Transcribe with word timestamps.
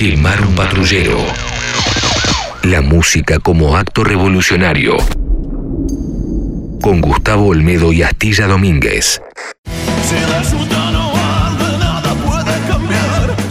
Quemar 0.00 0.40
un 0.40 0.54
patrullero. 0.54 1.18
La 2.62 2.80
música 2.80 3.38
como 3.38 3.76
acto 3.76 4.02
revolucionario. 4.02 4.96
Con 6.80 7.02
Gustavo 7.02 7.48
Olmedo 7.48 7.92
y 7.92 8.02
Astilla 8.02 8.46
Domínguez. 8.46 9.20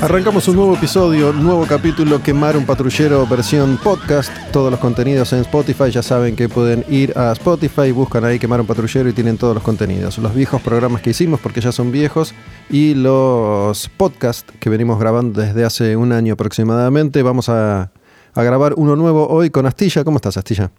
Arrancamos 0.02 0.48
un 0.48 0.56
nuevo 0.56 0.76
episodio, 0.76 1.34
nuevo 1.34 1.66
capítulo, 1.68 2.24
Quemar 2.24 2.56
un 2.56 2.66
patrullero 2.66 3.28
versión 3.28 3.78
podcast. 3.84 4.32
Todos 4.54 4.72
los 4.72 4.80
contenidos 4.80 5.34
en 5.34 5.40
Spotify, 5.40 5.92
ya 5.92 6.02
saben 6.02 6.38
que 6.38 6.48
pueden 6.48 6.86
ir 6.88 7.12
a 7.18 7.34
Spotify, 7.34 7.92
buscan 7.92 8.24
ahí 8.24 8.40
Quemar 8.40 8.62
un 8.62 8.66
patrullero 8.66 9.10
y 9.10 9.14
tienen 9.14 9.38
todos 9.38 9.54
los 9.54 9.62
contenidos. 9.62 10.18
Los 10.20 10.34
viejos 10.34 10.62
programas 10.62 11.02
que 11.02 11.10
hicimos, 11.10 11.42
porque 11.42 11.60
ya 11.60 11.74
son 11.74 11.92
viejos, 11.92 12.34
y 12.70 12.94
los 12.96 13.90
podcasts 13.90 14.50
que 14.62 14.70
venimos 14.70 15.02
grabando 15.02 15.42
desde 15.42 15.66
hace 15.66 15.98
un 15.98 16.14
año 16.14 16.36
aproximadamente. 16.36 17.22
Vamos 17.22 17.50
a, 17.50 17.92
a 18.34 18.44
grabar 18.44 18.76
uno 18.78 18.96
nuevo 18.96 19.28
hoy 19.28 19.50
con 19.50 19.66
Astilla. 19.66 20.06
¿Cómo 20.06 20.16
estás, 20.16 20.38
Astilla? 20.38 20.72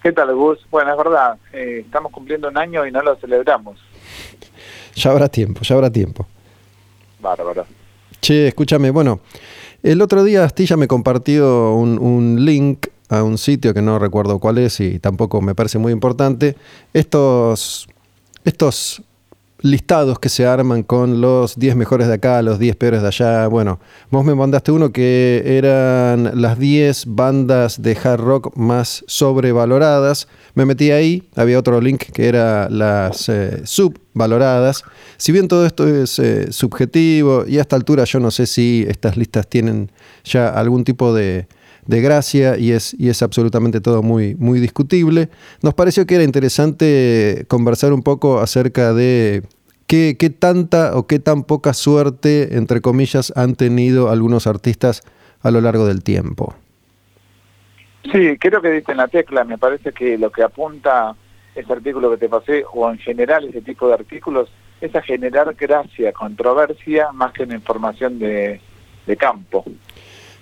¿Qué 0.00 0.12
tal, 0.12 0.32
Gus? 0.32 0.60
Bueno, 0.70 0.92
es 0.92 0.96
verdad, 0.96 1.38
eh, 1.52 1.82
estamos 1.84 2.12
cumpliendo 2.12 2.46
un 2.46 2.56
año 2.56 2.86
y 2.86 2.92
no 2.92 3.02
lo 3.02 3.16
celebramos. 3.16 3.80
Ya 4.94 5.10
habrá 5.10 5.28
tiempo, 5.28 5.62
ya 5.62 5.74
habrá 5.74 5.90
tiempo. 5.90 6.28
Bárbaro. 7.18 7.66
Che, 8.24 8.48
escúchame, 8.48 8.88
bueno, 8.88 9.20
el 9.82 10.00
otro 10.00 10.24
día 10.24 10.44
Astilla 10.44 10.78
me 10.78 10.88
compartió 10.88 11.74
un, 11.74 11.98
un, 11.98 12.42
link 12.46 12.86
a 13.10 13.22
un 13.22 13.36
sitio 13.36 13.74
que 13.74 13.82
no 13.82 13.98
recuerdo 13.98 14.38
cuál 14.38 14.56
es 14.56 14.80
y 14.80 14.98
tampoco 14.98 15.42
me 15.42 15.54
parece 15.54 15.76
muy 15.76 15.92
importante. 15.92 16.56
Estos, 16.94 17.86
estos 18.46 19.02
listados 19.64 20.18
que 20.18 20.28
se 20.28 20.44
arman 20.44 20.82
con 20.82 21.22
los 21.22 21.58
10 21.58 21.74
mejores 21.74 22.06
de 22.06 22.14
acá, 22.14 22.42
los 22.42 22.58
10 22.58 22.76
peores 22.76 23.00
de 23.00 23.08
allá. 23.08 23.48
Bueno, 23.48 23.80
vos 24.10 24.22
me 24.22 24.34
mandaste 24.34 24.72
uno 24.72 24.92
que 24.92 25.42
eran 25.42 26.38
las 26.38 26.58
10 26.58 27.06
bandas 27.06 27.80
de 27.80 27.96
hard 27.96 28.20
rock 28.20 28.56
más 28.58 29.02
sobrevaloradas. 29.06 30.28
Me 30.52 30.66
metí 30.66 30.90
ahí, 30.90 31.30
había 31.34 31.58
otro 31.58 31.80
link 31.80 32.02
que 32.12 32.28
era 32.28 32.68
las 32.68 33.30
eh, 33.30 33.62
subvaloradas. 33.64 34.84
Si 35.16 35.32
bien 35.32 35.48
todo 35.48 35.64
esto 35.64 35.88
es 35.88 36.18
eh, 36.18 36.52
subjetivo 36.52 37.46
y 37.48 37.56
a 37.56 37.62
esta 37.62 37.76
altura 37.76 38.04
yo 38.04 38.20
no 38.20 38.30
sé 38.30 38.46
si 38.46 38.84
estas 38.86 39.16
listas 39.16 39.48
tienen 39.48 39.90
ya 40.24 40.50
algún 40.50 40.84
tipo 40.84 41.14
de, 41.14 41.48
de 41.86 42.00
gracia 42.00 42.58
y 42.58 42.72
es, 42.72 42.94
y 42.98 43.08
es 43.08 43.22
absolutamente 43.22 43.80
todo 43.80 44.02
muy, 44.02 44.34
muy 44.34 44.60
discutible. 44.60 45.30
Nos 45.62 45.74
pareció 45.74 46.06
que 46.06 46.16
era 46.16 46.24
interesante 46.24 47.44
conversar 47.48 47.92
un 47.92 48.02
poco 48.02 48.40
acerca 48.40 48.92
de 48.92 49.42
qué, 49.86 50.16
qué 50.18 50.30
tanta 50.30 50.96
o 50.96 51.06
qué 51.06 51.18
tan 51.18 51.44
poca 51.44 51.74
suerte, 51.74 52.56
entre 52.56 52.80
comillas, 52.80 53.32
han 53.36 53.54
tenido 53.54 54.10
algunos 54.10 54.46
artistas 54.46 55.02
a 55.42 55.50
lo 55.50 55.60
largo 55.60 55.86
del 55.86 56.02
tiempo. 56.02 56.54
Sí, 58.12 58.36
creo 58.38 58.60
que 58.60 58.70
diste 58.70 58.92
en 58.92 58.98
la 58.98 59.08
tecla. 59.08 59.44
Me 59.44 59.58
parece 59.58 59.92
que 59.92 60.18
lo 60.18 60.30
que 60.30 60.42
apunta 60.42 61.14
ese 61.54 61.72
artículo 61.72 62.10
que 62.10 62.16
te 62.16 62.28
pasé, 62.28 62.64
o 62.72 62.90
en 62.90 62.98
general 62.98 63.44
ese 63.44 63.60
tipo 63.60 63.86
de 63.88 63.94
artículos, 63.94 64.50
es 64.80 64.94
a 64.94 65.02
generar 65.02 65.54
gracia, 65.54 66.12
controversia, 66.12 67.12
más 67.12 67.32
que 67.32 67.44
una 67.44 67.54
información 67.54 68.18
de, 68.18 68.60
de 69.06 69.16
campo. 69.16 69.64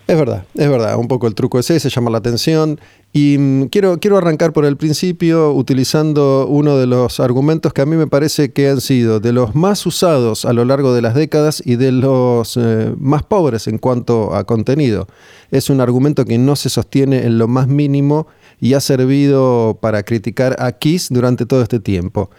Es 0.08 0.18
verdad, 0.18 0.44
es 0.54 0.68
verdad, 0.68 0.96
un 0.98 1.06
poco 1.06 1.28
el 1.28 1.34
truco 1.34 1.60
es 1.60 1.70
ese, 1.70 1.88
llama 1.88 2.10
la 2.10 2.18
atención. 2.18 2.80
Y 3.12 3.36
mm, 3.38 3.66
quiero, 3.66 3.98
quiero 3.98 4.18
arrancar 4.18 4.52
por 4.52 4.64
el 4.64 4.76
principio 4.76 5.52
utilizando 5.52 6.46
uno 6.48 6.76
de 6.76 6.86
los 6.86 7.20
argumentos 7.20 7.72
que 7.72 7.82
a 7.82 7.86
mí 7.86 7.96
me 7.96 8.08
parece 8.08 8.52
que 8.52 8.68
han 8.68 8.80
sido 8.80 9.20
de 9.20 9.32
los 9.32 9.54
más 9.54 9.86
usados 9.86 10.44
a 10.44 10.52
lo 10.52 10.64
largo 10.64 10.92
de 10.92 11.02
las 11.02 11.14
décadas 11.14 11.62
y 11.64 11.76
de 11.76 11.92
los 11.92 12.56
eh, 12.56 12.92
más 12.98 13.22
pobres 13.22 13.68
en 13.68 13.78
cuanto 13.78 14.34
a 14.34 14.44
contenido. 14.44 15.06
Es 15.50 15.70
un 15.70 15.80
argumento 15.80 16.24
que 16.24 16.36
no 16.36 16.56
se 16.56 16.68
sostiene 16.68 17.24
en 17.24 17.38
lo 17.38 17.46
más 17.46 17.68
mínimo 17.68 18.26
y 18.60 18.74
ha 18.74 18.80
servido 18.80 19.78
para 19.80 20.02
criticar 20.02 20.56
a 20.58 20.72
Kiss 20.72 21.08
durante 21.10 21.46
todo 21.46 21.62
este 21.62 21.78
tiempo. 21.78 22.30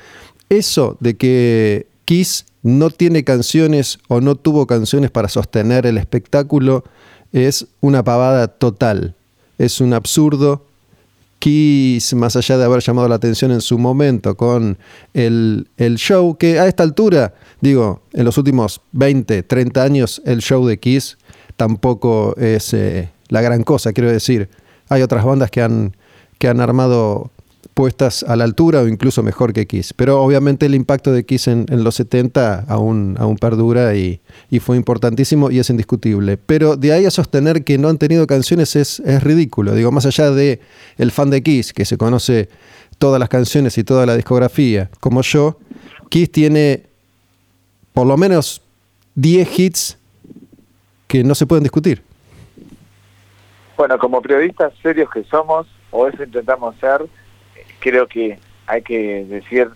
Eso 0.50 0.97
de 1.00 1.16
que 1.16 1.88
Kiss 2.06 2.46
no 2.62 2.90
tiene 2.90 3.23
canciones 3.23 4.00
o 4.07 4.22
no 4.22 4.35
tuvo 4.35 4.68
canciones 4.68 5.12
para 5.12 5.29
sostener 5.29 5.85
el 5.85 5.97
espectáculo 5.97 6.84
es 7.34 7.68
una 7.82 8.04
pavada 8.04 8.48
total. 8.48 9.16
Es 9.58 9.82
un 9.82 9.94
absurdo. 9.94 10.66
Kiss, 11.40 12.14
más 12.14 12.38
allá 12.38 12.58
de 12.58 12.64
haber 12.64 12.82
llamado 12.82 13.10
la 13.10 13.16
atención 13.16 13.52
en 13.52 13.60
su 13.60 13.78
momento 13.78 14.38
con 14.38 14.78
el, 15.14 15.68
el, 15.76 15.96
show, 15.98 16.38
que 16.38 16.58
a 16.58 16.68
esta 16.68 16.84
altura, 16.84 17.34
digo, 17.60 18.02
en 18.14 18.24
los 18.24 18.38
últimos 18.38 18.80
20, 18.94 19.44
30 19.44 19.84
años, 19.84 20.22
el 20.26 20.40
show 20.40 20.66
de 20.66 20.80
Kiss 20.80 21.18
tampoco 21.58 22.34
es 22.38 22.74
eh, 22.74 23.10
la 23.28 23.42
gran 23.42 23.64
cosa, 23.64 23.92
quiero 23.92 24.10
decir. 24.10 24.48
Hay 24.88 25.02
otras 25.02 25.26
bandas 25.26 25.52
que 25.52 25.62
han, 25.62 25.98
que 26.38 26.48
han 26.48 26.62
armado 26.62 27.33
puestas 27.73 28.23
a 28.23 28.35
la 28.35 28.44
altura 28.44 28.81
o 28.81 28.88
incluso 28.88 29.23
mejor 29.23 29.53
que 29.53 29.66
Kiss. 29.67 29.94
Pero 29.94 30.22
obviamente 30.22 30.66
el 30.66 30.75
impacto 30.75 31.11
de 31.11 31.25
Kiss 31.25 31.47
en, 31.47 31.66
los 31.69 31.95
70 31.95 32.66
aún, 32.67 33.16
aún 33.19 33.38
perdura 33.38 33.95
y, 33.95 34.22
y, 34.50 34.59
fue 34.59 34.78
importantísimo 34.78 35.51
y 35.51 35.59
es 35.59 35.69
indiscutible. 35.69 36.38
Pero 36.38 36.75
de 36.75 36.94
ahí 36.94 37.06
a 37.06 37.11
sostener 37.11 37.63
que 37.63 37.78
no 37.78 37.89
han 37.89 37.97
tenido 37.97 38.28
canciones 38.28 38.75
es, 38.75 39.00
es 39.01 39.23
ridículo. 39.23 39.73
Digo, 39.73 39.91
más 39.91 40.06
allá 40.06 40.31
de 40.31 40.61
el 40.97 41.11
fan 41.11 41.29
de 41.29 41.41
Kiss, 41.41 41.73
que 41.73 41.85
se 41.85 41.97
conoce 41.97 42.50
todas 42.97 43.19
las 43.19 43.29
canciones 43.29 43.78
y 43.78 43.84
toda 43.84 44.05
la 44.05 44.16
discografía, 44.16 44.90
como 45.00 45.22
yo, 45.22 45.57
Kiss 46.09 46.31
tiene 46.31 46.84
por 47.94 48.07
lo 48.07 48.17
menos 48.17 48.61
10 49.16 49.59
hits 49.59 49.97
que 51.07 51.23
no 51.23 51.35
se 51.35 51.45
pueden 51.45 51.63
discutir. 51.63 52.03
Bueno, 53.78 53.97
como 53.97 54.22
periodistas 54.22 54.73
serios 54.81 55.09
que 55.11 55.23
somos, 55.25 55.67
o 55.91 56.07
eso 56.07 56.23
intentamos 56.23 56.75
ser, 56.79 57.05
creo 57.79 58.07
que 58.07 58.40
hay 58.68 58.81
que 58.81 59.25
decir 59.25 59.72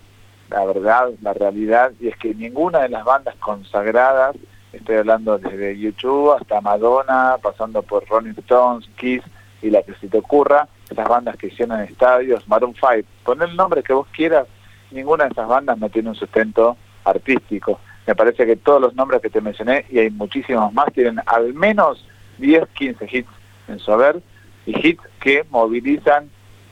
la 0.50 0.66
verdad, 0.66 1.10
la 1.22 1.34
realidad, 1.34 1.92
y 2.00 2.08
es 2.08 2.18
que 2.18 2.34
ninguna 2.34 2.80
de 2.80 2.90
las 2.90 3.04
bandas 3.04 3.36
consagradas, 3.36 4.36
estoy 4.72 4.96
hablando 4.96 5.38
desde 5.38 5.78
YouTube 5.78 6.34
hasta 6.34 6.62
Madonna, 6.62 7.38
pasando 7.42 7.82
por 7.82 8.08
Rolling 8.08 8.34
Stones, 8.38 8.90
Kiss 8.98 9.22
y 9.62 9.70
la 9.70 9.84
que 9.84 9.94
se 9.96 10.08
te 10.08 10.18
ocurra, 10.18 10.68
esas 10.90 11.08
bandas 11.08 11.36
que 11.36 11.50
llenan 11.50 11.82
estadios, 11.82 12.48
Maroon 12.48 12.74
5, 12.76 13.08
pon 13.24 13.42
el 13.42 13.56
nombre 13.56 13.84
que 13.84 13.94
vos 13.94 14.08
quieras, 14.16 14.48
ninguna 14.92 15.26
de 15.26 15.32
esas 15.32 15.48
bandas 15.48 15.78
no 15.78 15.90
tiene 15.90 16.10
un 16.10 16.16
sustento 16.16 16.78
artístico. 17.04 17.80
Me 18.06 18.16
parece 18.16 18.46
que 18.46 18.56
todos 18.56 18.82
los 18.82 18.96
nombres 18.96 19.22
que 19.22 19.30
te 19.30 19.42
mencioné, 19.42 19.86
y 19.90 20.00
hay 20.00 20.10
muchísimos 20.10 20.74
más, 20.74 20.94
tienen 20.94 21.20
al 21.26 21.54
menos 21.54 22.06
10, 22.38 22.68
15 22.70 23.08
hits 23.12 23.30
en 23.68 23.80
su 23.80 23.92
haber, 23.92 24.22
y 24.66 24.88
hits 24.88 25.04
que 25.20 25.44
movilizan 25.50 26.30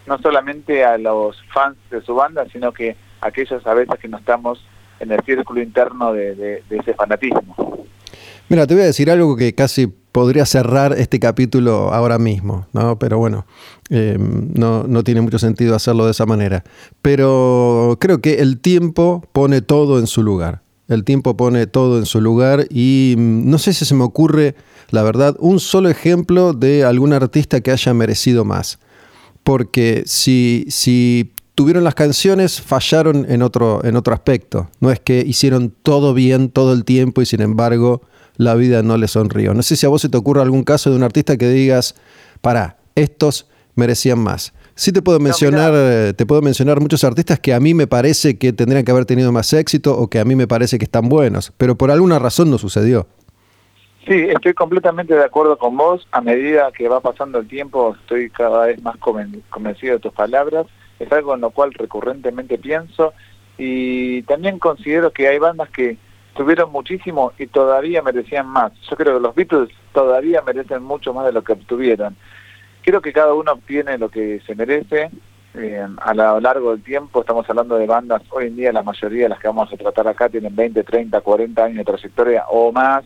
no 0.07 0.17
solamente 0.19 0.83
a 0.83 0.97
los 0.97 1.37
fans 1.53 1.77
de 1.89 2.01
su 2.01 2.15
banda, 2.15 2.45
sino 2.51 2.71
que 2.71 2.95
a 3.21 3.27
aquellos 3.27 3.65
a 3.65 3.73
veces 3.73 3.99
que 3.99 4.07
no 4.07 4.17
estamos 4.17 4.63
en 4.99 5.11
el 5.11 5.21
círculo 5.25 5.61
interno 5.61 6.13
de, 6.13 6.63
ese 6.69 6.93
fanatismo. 6.93 7.85
Mira, 8.47 8.67
te 8.67 8.75
voy 8.75 8.83
a 8.83 8.87
decir 8.87 9.09
algo 9.09 9.35
que 9.35 9.55
casi 9.55 9.87
podría 9.87 10.45
cerrar 10.45 10.93
este 10.93 11.19
capítulo 11.19 11.91
ahora 11.91 12.19
mismo, 12.19 12.67
¿no? 12.73 12.97
Pero 12.99 13.17
bueno, 13.17 13.45
eh, 13.89 14.17
no, 14.19 14.83
no, 14.83 15.03
tiene 15.03 15.21
mucho 15.21 15.39
sentido 15.39 15.75
hacerlo 15.75 16.05
de 16.05 16.11
esa 16.11 16.25
manera. 16.25 16.63
Pero 17.01 17.97
creo 17.99 18.21
que 18.21 18.35
el 18.35 18.61
tiempo 18.61 19.27
pone 19.33 19.61
todo 19.61 19.99
en 19.99 20.07
su 20.07 20.21
lugar. 20.21 20.61
El 20.87 21.03
tiempo 21.03 21.35
pone 21.35 21.65
todo 21.65 21.97
en 21.97 22.05
su 22.05 22.21
lugar 22.21 22.67
y 22.69 23.15
mm, 23.17 23.49
no 23.49 23.57
sé 23.57 23.73
si 23.73 23.83
se 23.83 23.95
me 23.95 24.03
ocurre, 24.03 24.55
la 24.91 25.01
verdad, 25.01 25.35
un 25.39 25.59
solo 25.59 25.89
ejemplo 25.89 26.53
de 26.53 26.85
algún 26.85 27.11
artista 27.11 27.59
que 27.61 27.71
haya 27.71 27.93
merecido 27.95 28.45
más 28.45 28.79
porque 29.45 30.01
si, 30.07 30.65
si 30.69 31.31
tuvieron 31.53 31.83
las 31.83 31.93
canciones, 31.93 32.59
fallaron 32.59 33.27
en 33.29 33.43
otro, 33.43 33.85
en 33.85 33.95
otro 33.95 34.15
aspecto. 34.15 34.71
No 34.79 34.89
es 34.89 34.99
que 34.99 35.23
hicieron 35.25 35.71
todo 35.83 36.15
bien 36.15 36.49
todo 36.49 36.73
el 36.73 36.83
tiempo 36.83 37.21
y 37.21 37.27
sin 37.27 37.41
embargo 37.41 38.01
la 38.37 38.55
vida 38.55 38.81
no 38.81 38.97
les 38.97 39.11
sonrió. 39.11 39.53
No 39.53 39.61
sé 39.61 39.75
si 39.75 39.85
a 39.85 39.89
vos 39.89 40.01
se 40.01 40.09
te 40.09 40.17
ocurre 40.17 40.41
algún 40.41 40.63
caso 40.63 40.89
de 40.89 40.95
un 40.95 41.03
artista 41.03 41.37
que 41.37 41.47
digas, 41.47 41.93
para, 42.41 42.77
estos 42.95 43.45
merecían 43.75 44.17
más. 44.17 44.51
Sí 44.73 44.91
te 44.91 45.03
puedo 45.03 45.19
mencionar, 45.19 45.71
no, 45.71 46.15
te 46.15 46.25
puedo 46.25 46.41
mencionar 46.41 46.81
muchos 46.81 47.03
artistas 47.03 47.39
que 47.39 47.53
a 47.53 47.59
mí 47.59 47.75
me 47.75 47.85
parece 47.85 48.39
que 48.39 48.51
tendrían 48.51 48.83
que 48.83 48.89
haber 48.89 49.05
tenido 49.05 49.31
más 49.31 49.53
éxito 49.53 49.95
o 49.95 50.09
que 50.09 50.19
a 50.19 50.25
mí 50.25 50.35
me 50.35 50.47
parece 50.47 50.79
que 50.79 50.85
están 50.85 51.07
buenos, 51.07 51.53
pero 51.55 51.77
por 51.77 51.91
alguna 51.91 52.17
razón 52.17 52.49
no 52.49 52.57
sucedió. 52.57 53.07
Sí, 54.07 54.13
estoy 54.13 54.53
completamente 54.53 55.15
de 55.15 55.23
acuerdo 55.23 55.57
con 55.57 55.75
vos. 55.77 56.07
A 56.11 56.21
medida 56.21 56.71
que 56.71 56.87
va 56.87 56.99
pasando 56.99 57.39
el 57.39 57.47
tiempo, 57.47 57.95
estoy 57.99 58.29
cada 58.29 58.67
vez 58.67 58.79
más 58.83 58.97
convencido 58.97 59.95
de 59.95 59.99
tus 59.99 60.13
palabras. 60.13 60.67
Es 60.99 61.11
algo 61.11 61.33
en 61.33 61.41
lo 61.41 61.49
cual 61.49 61.73
recurrentemente 61.73 62.59
pienso. 62.59 63.13
Y 63.57 64.21
también 64.23 64.59
considero 64.59 65.11
que 65.11 65.27
hay 65.27 65.39
bandas 65.39 65.69
que 65.71 65.97
tuvieron 66.35 66.71
muchísimo 66.71 67.33
y 67.39 67.47
todavía 67.47 68.03
merecían 68.03 68.47
más. 68.47 68.73
Yo 68.87 68.95
creo 68.95 69.15
que 69.15 69.21
los 69.21 69.33
Beatles 69.33 69.69
todavía 69.91 70.43
merecen 70.43 70.83
mucho 70.83 71.11
más 71.11 71.25
de 71.25 71.31
lo 71.31 71.43
que 71.43 71.53
obtuvieron. 71.53 72.15
Creo 72.83 73.01
que 73.01 73.11
cada 73.13 73.33
uno 73.33 73.53
obtiene 73.53 73.97
lo 73.97 74.09
que 74.09 74.39
se 74.45 74.53
merece. 74.53 75.09
Eh, 75.55 75.87
a 75.97 76.13
lo 76.13 76.39
largo 76.41 76.71
del 76.71 76.83
tiempo 76.83 77.21
estamos 77.21 77.49
hablando 77.49 77.77
de 77.77 77.87
bandas, 77.87 78.21
hoy 78.29 78.47
en 78.47 78.57
día 78.57 78.73
la 78.73 78.83
mayoría 78.83 79.23
de 79.23 79.29
las 79.29 79.39
que 79.39 79.47
vamos 79.47 79.71
a 79.71 79.77
tratar 79.77 80.05
acá 80.09 80.27
tienen 80.27 80.53
20, 80.53 80.83
30, 80.83 81.21
40 81.21 81.63
años 81.63 81.77
de 81.77 81.85
trayectoria 81.85 82.43
o 82.49 82.73
más 82.73 83.05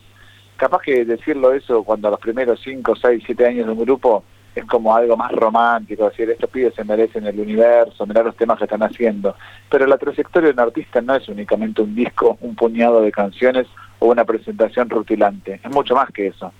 capaz 0.59 0.81
que 0.81 1.05
decirlo 1.05 1.53
eso 1.53 1.83
cuando 1.83 2.09
a 2.09 2.11
los 2.11 2.19
primeros 2.19 2.59
5, 2.63 2.95
6, 3.01 3.23
7 3.25 3.45
años 3.47 3.65
de 3.65 3.71
un 3.71 3.79
grupo 3.79 4.23
es 4.53 4.65
como 4.65 4.93
algo 4.93 5.15
más 5.15 5.31
romántico, 5.31 6.09
decir, 6.09 6.29
estos 6.29 6.49
pibes 6.49 6.73
se 6.75 6.83
merecen 6.83 7.25
el 7.25 7.39
universo, 7.39 8.05
mirar 8.05 8.25
los 8.25 8.35
temas 8.35 8.57
que 8.57 8.65
están 8.65 8.83
haciendo. 8.83 9.35
Pero 9.69 9.87
la 9.87 9.97
trayectoria 9.97 10.49
de 10.49 10.53
un 10.53 10.59
artista 10.59 11.01
no 11.01 11.15
es 11.15 11.27
únicamente 11.29 11.81
un 11.81 11.95
disco, 11.95 12.37
un 12.41 12.55
puñado 12.55 13.01
de 13.01 13.11
canciones 13.11 13.67
o 13.99 14.07
una 14.07 14.25
presentación 14.25 14.89
rutilante, 14.89 15.59
es 15.63 15.71
mucho 15.71 15.95
más 15.95 16.09
que 16.11 16.27
eso. 16.27 16.51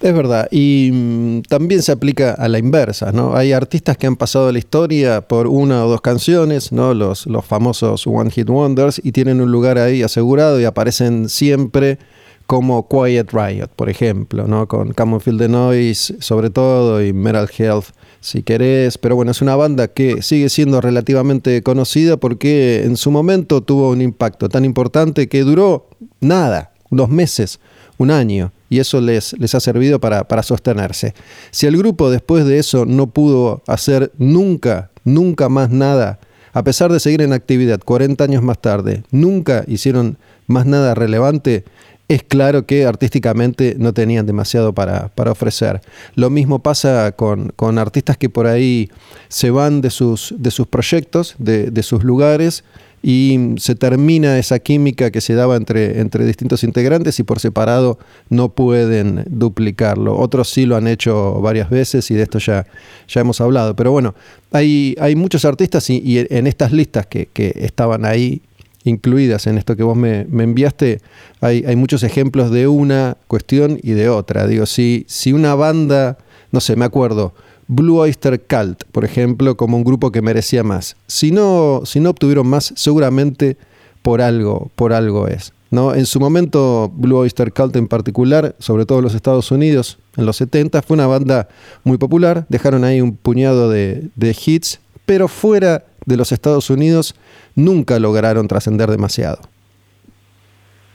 Es 0.00 0.14
verdad, 0.14 0.48
y 0.50 0.90
mm, 0.92 1.42
también 1.42 1.80
se 1.80 1.92
aplica 1.92 2.32
a 2.32 2.48
la 2.48 2.58
inversa, 2.58 3.12
¿no? 3.12 3.34
Hay 3.36 3.52
artistas 3.52 3.96
que 3.96 4.06
han 4.06 4.16
pasado 4.16 4.52
la 4.52 4.58
historia 4.58 5.22
por 5.22 5.46
una 5.46 5.86
o 5.86 5.88
dos 5.88 6.02
canciones, 6.02 6.72
¿no? 6.72 6.92
Los, 6.92 7.26
los 7.26 7.44
famosos 7.46 8.06
One 8.06 8.30
Hit 8.30 8.50
Wonders, 8.50 9.00
y 9.02 9.12
tienen 9.12 9.40
un 9.40 9.50
lugar 9.50 9.78
ahí 9.78 10.02
asegurado 10.02 10.60
y 10.60 10.64
aparecen 10.64 11.30
siempre 11.30 11.98
como 12.46 12.88
Quiet 12.88 13.32
Riot, 13.32 13.68
por 13.74 13.88
ejemplo, 13.88 14.46
¿no? 14.46 14.68
Con 14.68 14.92
Come 14.92 15.20
Feel 15.20 15.38
the 15.38 15.48
Noise, 15.48 16.16
sobre 16.20 16.50
todo, 16.50 17.02
y 17.02 17.12
Metal 17.12 17.48
Health, 17.56 17.86
si 18.20 18.42
querés. 18.42 18.98
Pero 18.98 19.16
bueno, 19.16 19.30
es 19.30 19.40
una 19.42 19.56
banda 19.56 19.88
que 19.88 20.22
sigue 20.22 20.48
siendo 20.48 20.80
relativamente 20.80 21.62
conocida 21.62 22.16
porque 22.16 22.82
en 22.84 22.96
su 22.96 23.10
momento 23.10 23.62
tuvo 23.62 23.90
un 23.90 24.02
impacto 24.02 24.48
tan 24.48 24.64
importante 24.64 25.28
que 25.28 25.42
duró 25.42 25.88
nada, 26.20 26.72
dos 26.90 27.08
meses, 27.08 27.60
un 27.96 28.10
año 28.10 28.52
y 28.68 28.80
eso 28.80 29.00
les, 29.00 29.38
les 29.38 29.54
ha 29.54 29.60
servido 29.60 30.00
para, 30.00 30.26
para, 30.26 30.42
sostenerse. 30.42 31.14
Si 31.50 31.66
el 31.66 31.76
grupo 31.76 32.10
después 32.10 32.44
de 32.44 32.58
eso 32.58 32.84
no 32.86 33.08
pudo 33.08 33.62
hacer 33.66 34.12
nunca, 34.18 34.90
nunca 35.04 35.48
más 35.48 35.70
nada, 35.70 36.18
a 36.52 36.64
pesar 36.64 36.92
de 36.92 37.00
seguir 37.00 37.22
en 37.22 37.32
actividad 37.32 37.80
40 37.80 38.24
años 38.24 38.42
más 38.42 38.60
tarde, 38.60 39.04
nunca 39.10 39.64
hicieron 39.68 40.18
más 40.46 40.66
nada 40.66 40.94
relevante, 40.94 41.64
es 42.08 42.22
claro 42.22 42.66
que 42.66 42.84
artísticamente 42.84 43.76
no 43.78 43.92
tenían 43.94 44.26
demasiado 44.26 44.74
para, 44.74 45.08
para 45.08 45.32
ofrecer. 45.32 45.80
Lo 46.14 46.30
mismo 46.30 46.58
pasa 46.60 47.12
con, 47.12 47.52
con, 47.56 47.78
artistas 47.78 48.18
que 48.18 48.28
por 48.28 48.46
ahí 48.46 48.90
se 49.28 49.50
van 49.50 49.80
de 49.80 49.90
sus, 49.90 50.34
de 50.38 50.50
sus 50.50 50.66
proyectos, 50.66 51.34
de, 51.38 51.70
de 51.70 51.82
sus 51.82 52.04
lugares, 52.04 52.64
y 53.06 53.38
se 53.58 53.74
termina 53.74 54.38
esa 54.38 54.58
química 54.60 55.10
que 55.10 55.20
se 55.20 55.34
daba 55.34 55.56
entre, 55.56 56.00
entre 56.00 56.24
distintos 56.24 56.64
integrantes 56.64 57.20
y 57.20 57.22
por 57.22 57.38
separado 57.38 57.98
no 58.30 58.54
pueden 58.54 59.24
duplicarlo. 59.28 60.16
Otros 60.16 60.48
sí 60.48 60.64
lo 60.64 60.74
han 60.74 60.88
hecho 60.88 61.38
varias 61.42 61.68
veces 61.68 62.10
y 62.10 62.14
de 62.14 62.22
esto 62.22 62.38
ya, 62.38 62.66
ya 63.06 63.20
hemos 63.20 63.42
hablado. 63.42 63.76
Pero 63.76 63.92
bueno, 63.92 64.14
hay, 64.52 64.96
hay 64.98 65.16
muchos 65.16 65.44
artistas 65.44 65.90
y, 65.90 66.18
en 66.30 66.46
estas 66.46 66.72
listas 66.72 67.06
que, 67.06 67.26
que, 67.26 67.52
estaban 67.56 68.06
ahí 68.06 68.40
incluidas 68.84 69.46
en 69.46 69.58
esto 69.58 69.76
que 69.76 69.82
vos 69.82 69.96
me, 69.96 70.20
enviaste, 70.20 71.00
hay, 71.40 71.64
hay, 71.66 71.74
muchos 71.74 72.02
ejemplos 72.02 72.50
de 72.50 72.68
una 72.68 73.16
cuestión 73.26 73.78
y 73.82 73.92
de 73.92 74.08
otra. 74.08 74.46
Digo, 74.46 74.66
si, 74.66 75.04
si 75.08 75.32
una 75.32 75.54
banda, 75.54 76.18
no 76.52 76.60
sé, 76.60 76.76
me 76.76 76.84
acuerdo, 76.84 77.34
Blue 77.66 77.98
Oyster 77.98 78.40
Cult, 78.40 78.84
por 78.92 79.04
ejemplo, 79.04 79.56
como 79.56 79.76
un 79.76 79.84
grupo 79.84 80.12
que 80.12 80.22
merecía 80.22 80.62
más. 80.62 80.96
Si 81.06 81.30
no, 81.30 81.82
si 81.84 82.00
no 82.00 82.10
obtuvieron 82.10 82.46
más, 82.46 82.72
seguramente 82.76 83.56
por 84.02 84.20
algo, 84.20 84.70
por 84.76 84.92
algo 84.92 85.28
es. 85.28 85.52
¿no? 85.70 85.94
En 85.94 86.06
su 86.06 86.20
momento, 86.20 86.92
Blue 86.94 87.16
Oyster 87.16 87.52
Cult 87.52 87.74
en 87.76 87.88
particular, 87.88 88.54
sobre 88.58 88.84
todo 88.84 88.98
en 88.98 89.04
los 89.04 89.14
Estados 89.14 89.50
Unidos, 89.50 89.98
en 90.16 90.26
los 90.26 90.36
70, 90.36 90.82
fue 90.82 90.94
una 90.94 91.06
banda 91.06 91.48
muy 91.82 91.96
popular, 91.96 92.46
dejaron 92.48 92.84
ahí 92.84 93.00
un 93.00 93.16
puñado 93.16 93.70
de, 93.70 94.08
de 94.14 94.36
hits, 94.44 94.80
pero 95.06 95.26
fuera 95.26 95.84
de 96.06 96.16
los 96.16 96.32
Estados 96.32 96.70
Unidos 96.70 97.14
nunca 97.54 97.98
lograron 97.98 98.48
trascender 98.48 98.90
demasiado. 98.90 99.38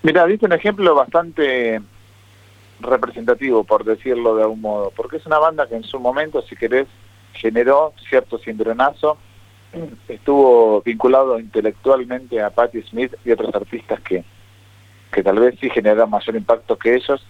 Mira, 0.02 0.26
viste 0.26 0.46
un 0.46 0.54
ejemplo 0.54 0.96
bastante 0.96 1.82
representativo, 2.80 3.64
por 3.64 3.84
decirlo 3.84 4.36
de 4.36 4.44
algún 4.44 4.62
modo, 4.62 4.92
porque 4.96 5.18
es 5.18 5.26
una 5.26 5.40
banda 5.40 5.68
que 5.68 5.76
en 5.76 5.84
su 5.84 6.00
momento, 6.00 6.42
si 6.42 6.56
querés, 6.56 6.88
generó 7.34 7.94
cierto 8.10 8.38
cimbronazo, 8.38 9.18
estuvo 10.08 10.82
vinculado 10.82 11.40
intelectualmente 11.40 12.42
a 12.42 12.50
Patti 12.50 12.82
Smith 12.84 13.14
y 13.26 13.32
otros 13.32 13.54
artistas 13.54 14.00
que, 14.02 14.24
que 15.12 15.24
tal 15.24 15.40
vez 15.40 15.56
sí 15.60 15.70
generaron 15.70 16.10
mayor 16.10 16.36
impacto 16.36 16.78
que 16.78 16.96
ellos, 16.96 17.26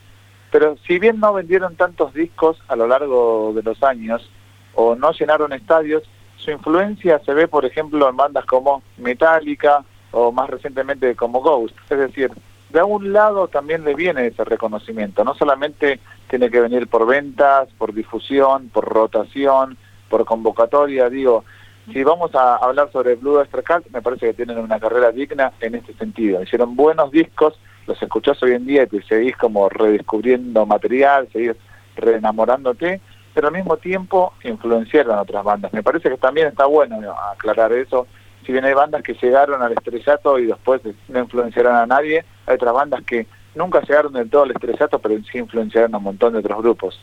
pero 0.51 0.77
si 0.87 0.99
bien 0.99 1.19
no 1.19 1.33
vendieron 1.33 1.75
tantos 1.75 2.13
discos 2.13 2.61
a 2.67 2.75
lo 2.75 2.87
largo 2.87 3.53
de 3.55 3.63
los 3.63 3.81
años 3.83 4.29
o 4.73 4.95
no 4.95 5.11
llenaron 5.11 5.53
estadios, 5.53 6.03
su 6.39 6.51
influencia 6.51 7.19
se 7.19 7.33
ve, 7.33 7.47
por 7.47 7.65
ejemplo, 7.65 8.09
en 8.09 8.17
bandas 8.17 8.45
como 8.45 8.81
Metallica 8.97 9.83
o 10.11 10.31
más 10.31 10.49
recientemente 10.49 11.15
como 11.15 11.41
Ghost, 11.41 11.75
es 11.89 11.99
decir, 11.99 12.31
de 12.69 12.79
algún 12.79 13.13
lado 13.13 13.47
también 13.47 13.83
le 13.83 13.95
viene 13.95 14.27
ese 14.27 14.43
reconocimiento. 14.43 15.23
No 15.23 15.33
solamente 15.35 15.99
tiene 16.29 16.49
que 16.49 16.61
venir 16.61 16.87
por 16.87 17.05
ventas, 17.05 17.67
por 17.77 17.93
difusión, 17.93 18.69
por 18.69 18.85
rotación, 18.85 19.77
por 20.07 20.25
convocatoria. 20.25 21.09
Digo, 21.09 21.45
si 21.91 22.03
vamos 22.03 22.33
a 22.35 22.57
hablar 22.57 22.91
sobre 22.91 23.15
Blue 23.15 23.41
Cult, 23.51 23.87
me 23.91 24.01
parece 24.01 24.27
que 24.27 24.33
tienen 24.33 24.59
una 24.59 24.79
carrera 24.79 25.11
digna 25.11 25.51
en 25.59 25.75
este 25.75 25.93
sentido. 25.93 26.43
Hicieron 26.43 26.75
buenos 26.75 27.11
discos, 27.11 27.59
los 27.87 28.01
escuchás 28.01 28.41
hoy 28.43 28.51
en 28.51 28.67
día 28.67 28.83
y 28.83 28.87
te 28.87 29.01
seguís 29.01 29.35
como 29.35 29.67
redescubriendo 29.67 30.65
material, 30.67 31.27
seguís 31.33 31.55
reenamorándote, 31.95 33.01
pero 33.39 33.47
al 33.47 33.53
mismo 33.53 33.77
tiempo 33.77 34.33
influenciaron 34.43 35.17
a 35.17 35.21
otras 35.21 35.45
bandas. 35.45 35.71
Me 35.71 35.81
parece 35.81 36.09
que 36.09 36.17
también 36.17 36.47
está 36.47 36.65
bueno 36.65 36.99
aclarar 37.31 37.71
eso 37.71 38.05
si 38.45 38.51
bien 38.51 38.65
hay 38.65 38.73
bandas 38.73 39.01
que 39.01 39.13
llegaron 39.13 39.61
al 39.61 39.71
estrellato 39.71 40.37
y 40.37 40.47
después 40.47 40.81
no 41.07 41.19
influenciaron 41.19 41.73
a 41.73 41.85
nadie, 41.85 42.25
hay 42.45 42.55
otras 42.55 42.73
bandas 42.73 43.01
que 43.05 43.27
nunca 43.55 43.79
llegaron 43.79 44.11
del 44.11 44.29
todo 44.29 44.43
al 44.43 44.51
estrellato, 44.51 44.99
pero 44.99 45.15
sí 45.31 45.37
influenciaron 45.37 45.95
a 45.95 45.99
un 45.99 46.03
montón 46.03 46.33
de 46.33 46.39
otros 46.39 46.61
grupos. 46.61 46.99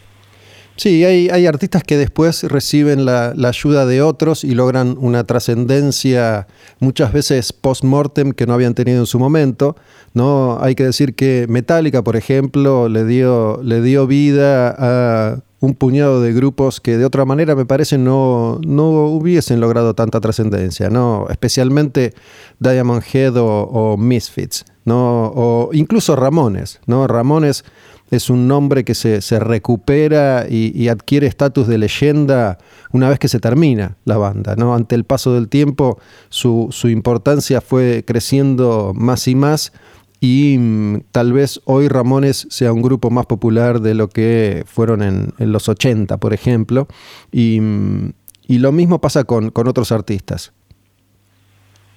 Sí, 0.76 1.06
hay, 1.06 1.46
artistas 1.46 1.84
que 1.84 1.96
después 1.96 2.42
reciben 2.42 3.06
la, 3.06 3.32
la 3.34 3.48
ayuda 3.48 3.86
de 3.86 4.02
otros 4.02 4.44
y 4.44 4.54
logran 4.54 4.94
una 4.98 5.24
trascendencia 5.24 6.48
muchas 6.80 7.14
veces 7.14 7.54
post-mortem 7.54 8.32
que 8.32 8.46
no 8.46 8.52
habían 8.52 8.74
tenido 8.74 8.98
en 8.98 9.06
su 9.06 9.18
momento. 9.18 9.74
¿no? 10.12 10.58
Hay 10.60 10.74
que 10.74 10.84
decir 10.84 11.14
que 11.14 11.46
Metallica, 11.48 12.02
por 12.02 12.16
ejemplo, 12.16 12.90
le 12.90 13.06
dio, 13.06 13.62
le 13.62 13.80
dio 13.80 14.06
vida 14.06 14.74
a 14.76 15.45
un 15.60 15.74
puñado 15.74 16.20
de 16.20 16.32
grupos 16.32 16.80
que 16.80 16.96
de 16.98 17.04
otra 17.04 17.24
manera 17.24 17.54
me 17.54 17.64
parece 17.64 17.96
no, 17.98 18.60
no 18.66 18.88
hubiesen 19.06 19.60
logrado 19.60 19.94
tanta 19.94 20.20
trascendencia, 20.20 20.90
¿no? 20.90 21.26
especialmente 21.30 22.12
Diamond 22.58 23.02
Head 23.12 23.34
o, 23.36 23.96
Misfits, 23.96 24.64
¿no? 24.84 25.32
o 25.34 25.70
incluso 25.72 26.14
Ramones. 26.14 26.80
¿no? 26.86 27.06
Ramones 27.06 27.64
es 28.10 28.30
un 28.30 28.46
nombre 28.46 28.84
que 28.84 28.94
se, 28.94 29.20
se 29.20 29.40
recupera 29.40 30.46
y, 30.48 30.88
adquiere 30.88 31.26
estatus 31.26 31.66
de 31.66 31.78
leyenda 31.78 32.58
una 32.92 33.08
vez 33.08 33.18
que 33.18 33.28
se 33.28 33.40
termina 33.40 33.96
la 34.04 34.18
banda. 34.18 34.56
¿no? 34.56 34.74
Ante 34.74 34.94
el 34.94 35.04
paso 35.04 35.32
del 35.34 35.48
tiempo 35.48 35.98
su, 36.28 36.68
su 36.70 36.88
importancia 36.88 37.60
fue 37.60 38.04
creciendo 38.06 38.92
más 38.94 39.26
y 39.26 39.34
más 39.34 39.72
y 40.20 40.56
mm, 40.58 41.00
tal 41.12 41.32
vez 41.32 41.60
hoy 41.64 41.88
Ramones 41.88 42.46
sea 42.50 42.72
un 42.72 42.82
grupo 42.82 43.10
más 43.10 43.26
popular 43.26 43.80
de 43.80 43.94
lo 43.94 44.08
que 44.08 44.64
fueron 44.66 45.02
en, 45.02 45.32
los 45.38 45.68
80, 45.68 46.16
por 46.18 46.32
ejemplo, 46.32 46.86
y, 47.30 47.60
mm, 47.60 48.12
y 48.48 48.58
lo 48.58 48.72
mismo 48.72 49.00
pasa 49.00 49.24
con, 49.24 49.50
con, 49.50 49.68
otros 49.68 49.92
artistas. 49.92 50.52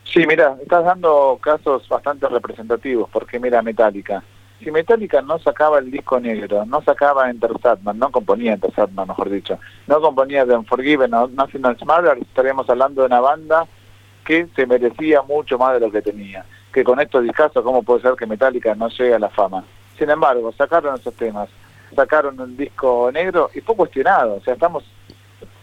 Sí, 0.04 0.26
mira, 0.28 0.58
estás 0.62 0.84
dando 0.84 1.38
casos 1.42 1.88
bastante 1.88 2.28
representativos, 2.28 3.10
porque 3.12 3.40
mira 3.40 3.62
Metallica. 3.62 4.24
Si 4.60 4.72
Metallica 4.72 5.22
no 5.22 5.40
sacaba 5.40 5.80
el 5.80 5.90
disco 5.90 6.20
negro, 6.20 6.66
no 6.66 6.82
sacaba 6.82 7.30
Enter 7.30 7.52
Sandman, 7.62 7.98
no 7.98 8.12
componía 8.12 8.54
Enter 8.54 8.74
Sandman, 8.74 9.08
mejor 9.08 9.30
dicho, 9.30 9.58
no 9.88 10.02
componía 10.02 10.46
The 10.46 10.56
Unforgiven 10.58 11.14
o 11.14 11.28
National 11.30 11.78
Smarter, 11.78 12.18
estaríamos 12.18 12.70
hablando 12.70 13.02
de 13.02 13.08
una 13.08 13.22
banda 13.22 13.68
que 14.26 14.48
se 14.56 14.66
merecía 14.66 15.22
mucho 15.22 15.58
más 15.58 15.76
de 15.76 15.80
lo 15.80 15.92
que 15.92 16.02
tenía 16.02 16.46
que 16.72 16.84
con 16.84 17.00
estos 17.00 17.24
discos, 17.24 17.52
¿cómo 17.54 17.84
puede 17.84 18.02
ser 18.02 18.14
que 18.16 18.26
Metallica 18.26 18.76
no 18.76 18.90
llegue 18.90 19.16
a 19.16 19.20
la 19.20 19.30
fama? 19.30 19.64
Sin 19.98 20.10
embargo, 20.10 20.52
sacaron 20.54 20.96
esos 20.96 21.14
temas, 21.16 21.50
sacaron 21.96 22.40
un 22.40 22.56
disco 22.56 23.10
negro 23.12 23.50
y 23.54 23.62
fue 23.62 23.76
cuestionado, 23.76 24.36
o 24.36 24.42
sea, 24.42 24.54
estamos, 24.54 24.84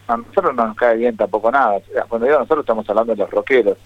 a 0.09 0.17
nosotros 0.17 0.55
no 0.55 0.67
nos 0.67 0.77
cae 0.77 0.97
bien 0.97 1.17
tampoco 1.17 1.51
nada, 1.51 1.81
cuando 2.09 2.27
digo 2.27 2.39
nosotros 2.39 2.65
estamos 2.65 2.89
hablando 2.91 3.15
de 3.15 3.19
los 3.19 3.31
rockeros, 3.31 3.79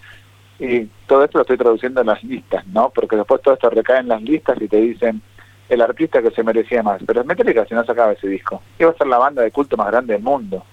y 0.59 0.85
todo 1.07 1.23
esto 1.23 1.39
lo 1.39 1.41
estoy 1.41 1.57
traduciendo 1.57 2.01
en 2.01 2.07
las 2.07 2.23
listas, 2.23 2.65
¿no? 2.67 2.89
Porque 2.89 3.15
después 3.15 3.41
todo 3.41 3.55
esto 3.55 3.69
recae 3.69 3.99
en 3.99 4.09
las 4.09 4.21
listas 4.21 4.61
y 4.61 4.67
te 4.67 4.77
dicen 4.77 5.21
el 5.69 5.81
artista 5.81 6.21
que 6.21 6.31
se 6.31 6.43
merecía 6.43 6.83
más, 6.83 7.01
pero 7.05 7.23
Metallica 7.23 7.65
si 7.65 7.73
no 7.73 7.83
sacaba 7.85 8.11
ese 8.11 8.27
disco, 8.27 8.61
iba 8.77 8.91
a 8.91 8.95
ser 8.95 9.07
la 9.07 9.17
banda 9.17 9.41
de 9.41 9.51
culto 9.51 9.77
más 9.77 9.87
grande 9.87 10.13
del 10.13 10.21
mundo. 10.21 10.65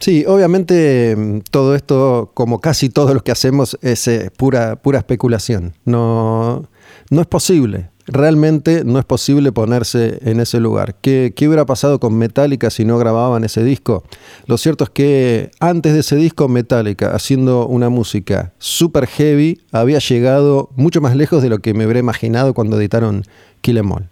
Sí, 0.00 0.24
obviamente 0.26 1.16
mm, 1.16 1.40
todo 1.50 1.74
esto, 1.74 2.30
como 2.34 2.60
casi 2.60 2.88
todo 2.88 3.14
lo 3.14 3.22
que 3.22 3.32
hacemos, 3.32 3.78
es 3.82 4.06
eh, 4.08 4.30
pura, 4.36 4.76
pura 4.76 4.98
especulación. 4.98 5.74
No, 5.84 6.68
no 7.10 7.20
es 7.20 7.26
posible 7.26 7.90
realmente 8.08 8.84
no 8.84 8.98
es 8.98 9.04
posible 9.04 9.52
ponerse 9.52 10.18
en 10.22 10.40
ese 10.40 10.58
lugar. 10.60 10.96
¿Qué, 11.00 11.32
¿Qué, 11.36 11.46
hubiera 11.46 11.66
pasado 11.66 12.00
con 12.00 12.16
Metallica 12.16 12.70
si 12.70 12.84
no 12.84 12.98
grababan 12.98 13.44
ese 13.44 13.62
disco? 13.62 14.02
Lo 14.46 14.58
cierto 14.58 14.84
es 14.84 14.90
que 14.90 15.50
antes 15.60 15.92
de 15.92 16.00
ese 16.00 16.16
disco, 16.16 16.48
Metallica, 16.48 17.14
haciendo 17.14 17.66
una 17.66 17.90
música 17.90 18.54
super 18.58 19.06
heavy, 19.06 19.60
había 19.70 19.98
llegado 19.98 20.70
mucho 20.74 21.00
más 21.00 21.14
lejos 21.14 21.42
de 21.42 21.50
lo 21.50 21.58
que 21.58 21.74
me 21.74 21.84
hubiera 21.84 22.00
imaginado 22.00 22.54
cuando 22.54 22.78
editaron 22.78 23.24
Kill 23.60 23.78
Em 23.78 23.92
All, 23.92 24.08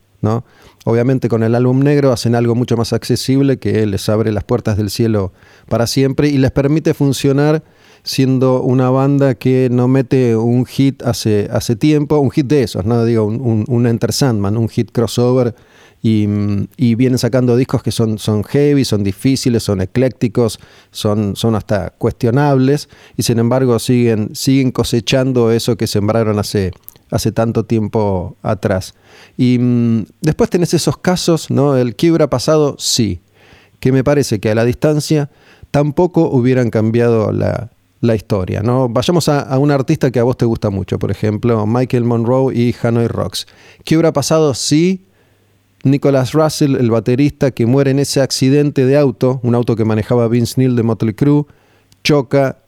Obviamente 0.84 1.28
con 1.28 1.42
el 1.42 1.54
álbum 1.54 1.80
negro 1.80 2.12
hacen 2.12 2.34
algo 2.34 2.54
mucho 2.54 2.76
más 2.76 2.92
accesible 2.92 3.58
que 3.58 3.86
les 3.86 4.08
abre 4.08 4.30
las 4.30 4.44
puertas 4.44 4.76
del 4.76 4.90
cielo 4.90 5.32
para 5.68 5.86
siempre 5.86 6.28
y 6.28 6.38
les 6.38 6.52
permite 6.52 6.94
funcionar 6.94 7.64
siendo 8.06 8.62
una 8.62 8.88
banda 8.88 9.34
que 9.34 9.68
no 9.70 9.88
mete 9.88 10.36
un 10.36 10.64
hit 10.64 11.02
hace, 11.02 11.48
hace 11.50 11.74
tiempo, 11.74 12.18
un 12.18 12.30
hit 12.30 12.46
de 12.46 12.62
esos, 12.62 12.84
no 12.84 13.04
digo 13.04 13.24
un, 13.24 13.64
un, 13.66 13.86
Enter 13.86 14.12
Sandman, 14.12 14.56
un 14.56 14.68
hit 14.68 14.92
crossover, 14.92 15.56
y, 16.02 16.28
y, 16.76 16.94
vienen 16.94 17.18
sacando 17.18 17.56
discos 17.56 17.82
que 17.82 17.90
son, 17.90 18.18
son 18.18 18.44
heavy, 18.44 18.84
son 18.84 19.02
difíciles, 19.02 19.64
son 19.64 19.80
eclécticos, 19.80 20.60
son, 20.92 21.34
son 21.34 21.56
hasta 21.56 21.90
cuestionables, 21.98 22.88
y 23.16 23.24
sin 23.24 23.40
embargo 23.40 23.76
siguen, 23.80 24.30
siguen 24.36 24.70
cosechando 24.70 25.50
eso 25.50 25.76
que 25.76 25.88
sembraron 25.88 26.38
hace, 26.38 26.70
hace 27.10 27.32
tanto 27.32 27.64
tiempo 27.64 28.36
atrás. 28.42 28.94
Y 29.36 29.58
mm, 29.58 30.06
después 30.20 30.50
tenés 30.50 30.74
esos 30.74 30.98
casos, 30.98 31.50
¿no? 31.50 31.76
El 31.76 31.94
quiebra 31.94 32.28
pasado, 32.28 32.76
sí, 32.78 33.20
que 33.80 33.92
me 33.92 34.04
parece 34.04 34.40
que 34.40 34.50
a 34.50 34.54
la 34.54 34.64
distancia 34.64 35.30
tampoco 35.70 36.28
hubieran 36.30 36.70
cambiado 36.70 37.32
la, 37.32 37.70
historia. 38.14 38.62
¿no? 38.62 38.88
Vayamos 38.88 39.28
a, 39.28 39.58
un 39.58 39.72
artista 39.72 40.12
que 40.12 40.20
a 40.20 40.22
vos 40.22 40.36
te 40.36 40.44
gusta 40.44 40.70
mucho, 40.70 40.96
por 40.96 41.10
ejemplo, 41.10 41.66
Michael 41.66 42.04
Monroe 42.04 42.54
y 42.54 42.74
Hanoi 42.80 43.08
Rocks. 43.08 43.48
¿Qué 43.84 43.96
hubiera 43.96 44.12
pasado 44.12 44.54
si 44.54 45.06
Nicholas 45.82 46.32
Russell, 46.32 46.76
el 46.76 46.90
baterista 46.90 47.50
que 47.50 47.66
muere 47.66 47.90
en 47.90 47.98
ese 47.98 48.20
accidente 48.20 48.84
de 48.86 48.96
auto, 48.96 49.40
un 49.42 49.56
auto 49.56 49.74
que 49.74 49.84
manejaba 49.84 50.28
Vince 50.28 50.54
Neil 50.58 50.76
de 50.76 50.84
Motley 50.84 51.14
Crue, 51.14 51.46
choca, 52.04 52.58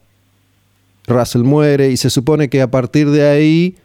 Russell 1.06 1.42
muere 1.42 1.90
y 1.90 1.96
se 1.96 2.10
supone 2.10 2.48
que 2.48 2.60
a 2.60 2.70
partir 2.70 3.10
de 3.10 3.28
ahí 3.28 3.76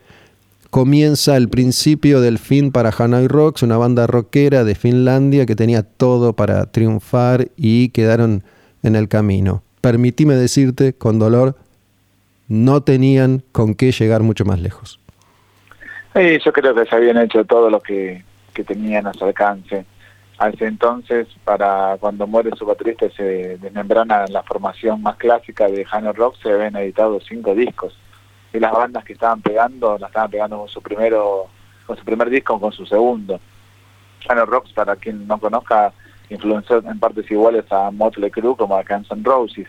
comienza 0.74 1.38
el 1.38 1.48
principio 1.48 2.20
del 2.20 2.38
fin 2.38 2.72
para 2.72 2.92
Hanoi 2.98 3.28
Rocks, 3.28 3.64
una 3.64 3.78
banda 3.78 4.08
rockera 4.08 4.66
de 4.66 4.76
Finlandia 4.76 5.46
que 5.46 5.56
tenía 5.56 5.84
todo 5.84 6.34
para 6.34 6.66
triunfar 6.66 7.48
y 7.56 7.90
quedaron 7.90 8.44
en 8.82 8.96
el 8.96 9.08
camino 9.08 9.64
permitime 9.84 10.36
decirte 10.36 10.94
con 10.94 11.20
dolor, 11.20 11.56
no 12.48 12.84
tenían 12.84 13.44
con 13.52 13.76
qué 13.76 13.92
llegar 13.92 14.24
mucho 14.24 14.46
más 14.46 14.62
lejos. 14.62 14.98
Sí, 16.16 16.40
yo 16.44 16.54
creo 16.54 16.74
que 16.74 16.86
se 16.86 16.96
habían 16.96 17.18
hecho 17.18 17.44
todo 17.44 17.70
lo 17.70 17.82
que, 17.82 18.24
que 18.54 18.64
tenían 18.64 19.08
a 19.08 19.14
su 19.14 19.26
alcance. 19.26 19.86
Ese 20.54 20.66
entonces, 20.66 21.28
para 21.44 21.98
cuando 22.00 22.28
muere 22.28 22.52
su 22.58 22.66
baterista 22.66 23.10
se 23.10 23.58
desmembrana 23.58 24.26
la 24.28 24.44
formación 24.44 25.02
más 25.02 25.18
clásica 25.18 25.68
de 25.68 25.86
Hano 25.92 26.14
Rock, 26.14 26.38
se 26.42 26.52
habían 26.52 26.78
editado 26.78 27.20
cinco 27.20 27.54
discos. 27.54 27.94
Y 28.54 28.60
las 28.60 28.72
bandas 28.72 29.04
que 29.04 29.14
estaban 29.14 29.42
pegando, 29.42 29.98
las 29.98 30.10
estaban 30.10 30.30
pegando 30.30 30.60
con 30.60 30.70
su 30.70 30.82
primero, 30.82 31.48
con 31.86 31.98
su 31.98 32.06
primer 32.06 32.30
disco 32.30 32.60
con 32.60 32.72
su 32.72 32.86
segundo. 32.86 33.40
Hano 34.30 34.46
Rocks, 34.46 34.72
para 34.74 34.96
quien 34.96 35.28
no 35.28 35.40
conozca, 35.40 35.92
influenció 36.30 36.78
en 36.78 37.00
partes 37.00 37.30
iguales 37.30 37.66
a 37.72 37.92
Motley 37.92 38.32
Crue 38.32 38.56
como 38.56 38.78
a 38.78 38.84
Guns 38.84 39.12
N' 39.12 39.24
Roses. 39.24 39.68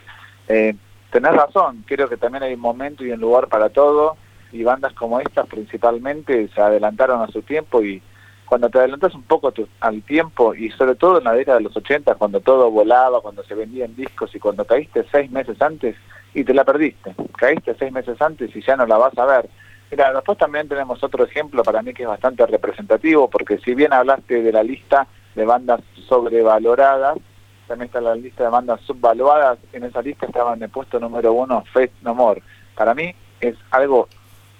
Eh, 0.48 0.74
tenés 1.10 1.32
razón, 1.32 1.84
creo 1.86 2.08
que 2.08 2.16
también 2.16 2.44
hay 2.44 2.54
un 2.54 2.60
momento 2.60 3.04
y 3.04 3.10
un 3.10 3.20
lugar 3.20 3.48
para 3.48 3.70
todo 3.70 4.16
y 4.52 4.62
bandas 4.62 4.92
como 4.92 5.18
estas 5.18 5.48
principalmente 5.48 6.48
se 6.54 6.60
adelantaron 6.60 7.20
a 7.22 7.26
su 7.28 7.42
tiempo 7.42 7.82
y 7.82 8.00
cuando 8.46 8.68
te 8.68 8.78
adelantas 8.78 9.14
un 9.14 9.22
poco 9.22 9.52
al 9.80 10.02
tiempo 10.02 10.54
y 10.54 10.70
sobre 10.70 10.94
todo 10.94 11.18
en 11.18 11.24
la 11.24 11.32
década 11.32 11.58
de 11.58 11.64
los 11.64 11.76
80 11.76 12.14
cuando 12.16 12.40
todo 12.40 12.70
volaba, 12.70 13.20
cuando 13.20 13.42
se 13.44 13.54
vendían 13.54 13.96
discos 13.96 14.34
y 14.34 14.38
cuando 14.38 14.64
caíste 14.64 15.04
seis 15.10 15.30
meses 15.30 15.60
antes 15.60 15.96
y 16.34 16.44
te 16.44 16.52
la 16.52 16.64
perdiste, 16.64 17.14
caíste 17.36 17.74
seis 17.78 17.92
meses 17.92 18.20
antes 18.20 18.54
y 18.54 18.62
ya 18.62 18.76
no 18.76 18.86
la 18.86 18.98
vas 18.98 19.16
a 19.18 19.24
ver. 19.24 19.48
Mira, 19.90 20.12
después 20.12 20.38
también 20.38 20.68
tenemos 20.68 21.02
otro 21.02 21.24
ejemplo 21.24 21.62
para 21.62 21.82
mí 21.82 21.94
que 21.94 22.02
es 22.02 22.08
bastante 22.08 22.46
representativo 22.46 23.28
porque 23.28 23.58
si 23.58 23.74
bien 23.74 23.92
hablaste 23.92 24.42
de 24.42 24.52
la 24.52 24.62
lista 24.62 25.06
de 25.34 25.44
bandas 25.44 25.80
sobrevaloradas, 26.08 27.18
también 27.66 27.86
está 27.86 28.00
la 28.00 28.14
lista 28.14 28.44
de 28.44 28.50
bandas 28.50 28.80
subvaluadas, 28.82 29.58
en 29.72 29.84
esa 29.84 30.02
lista 30.02 30.26
estaba 30.26 30.54
en 30.54 30.62
el 30.62 30.70
puesto 30.70 31.00
número 31.00 31.32
uno 31.32 31.64
Faith 31.72 31.92
No 32.02 32.14
More. 32.14 32.42
Para 32.74 32.94
mí 32.94 33.14
es 33.40 33.56
algo 33.70 34.08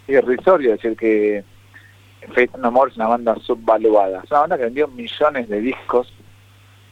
irrisorio 0.07 0.73
decir 0.73 0.97
que 0.97 1.45
Faith 2.33 2.57
No 2.57 2.71
More 2.71 2.91
es 2.91 2.97
una 2.97 3.09
banda 3.09 3.37
subvaluada. 3.41 4.23
Es 4.25 4.31
una 4.31 4.41
banda 4.41 4.57
que 4.57 4.65
vendió 4.65 4.89
millones 4.89 5.49
de 5.49 5.61
discos, 5.61 6.13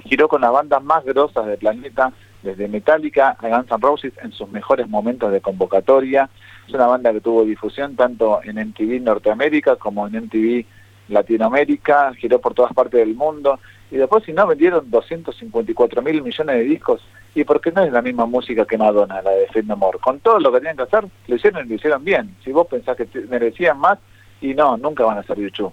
giró 0.05 0.29
con 0.29 0.41
las 0.41 0.53
bandas 0.53 0.83
más 0.83 1.05
grosas 1.05 1.47
del 1.47 1.59
planeta, 1.59 2.13
desde 2.43 2.69
Metallica 2.69 3.37
a 3.39 3.49
Guns 3.49 3.71
N' 3.71 3.79
Roses 3.81 4.13
en 4.23 4.33
sus 4.33 4.49
mejores 4.51 4.89
momentos 4.89 5.31
de 5.33 5.41
convocatoria. 5.41 6.29
Es 6.67 6.75
una 6.75 6.87
banda 6.87 7.13
que 7.13 7.21
tuvo 7.21 7.45
difusión 7.45 7.97
tanto 7.97 8.41
en 8.43 8.57
MTV 8.57 9.01
Norteamérica 9.01 9.77
como 9.77 10.07
en 10.07 10.25
MTV 10.25 10.65
Latinoamérica, 11.09 12.13
giró 12.15 12.41
por 12.41 12.55
todas 12.55 12.73
partes 12.73 13.01
del 13.01 13.15
mundo, 13.15 13.59
y 13.91 13.97
después 13.97 14.25
si 14.25 14.33
no 14.33 14.47
vendieron 14.47 14.91
254 14.91 16.03
mil 16.03 16.23
millones 16.23 16.57
de 16.57 16.63
discos, 16.63 17.03
y 17.35 17.45
porque 17.45 17.73
no 17.73 17.83
es 17.83 17.93
la 17.93 18.03
misma 18.03 18.27
música 18.27 18.65
que 18.65 18.79
Madonna, 18.79 19.23
la 19.23 19.31
de 19.31 19.47
Fred 19.49 19.65
No 19.65 19.79
Con 19.79 20.21
todo 20.21 20.39
lo 20.39 20.53
que 20.53 20.59
tenían 20.59 20.77
que 20.77 20.85
hacer, 20.85 21.05
lo 21.27 21.37
hicieron 21.37 21.67
y 21.67 21.69
lo 21.69 21.75
hicieron 21.75 22.05
bien. 22.05 22.37
Si 22.45 22.53
vos 22.53 22.67
pensás 22.67 22.97
que 22.97 23.07
merecían 23.29 23.79
más, 23.79 23.99
y 24.43 24.55
no, 24.55 24.77
nunca 24.77 25.05
van 25.05 25.19
a 25.19 25.23
ser 25.23 25.39
YouTube. 25.39 25.73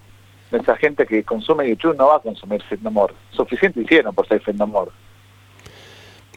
Esa 0.51 0.75
gente 0.77 1.05
que 1.05 1.23
consume 1.23 1.69
YouTube 1.69 1.95
no 1.97 2.07
va 2.07 2.15
a 2.15 2.19
consumir 2.19 2.61
No 2.81 3.07
Suficiente 3.31 3.81
hicieron 3.81 4.15
por 4.15 4.27
ser 4.27 4.41
No 4.55 4.87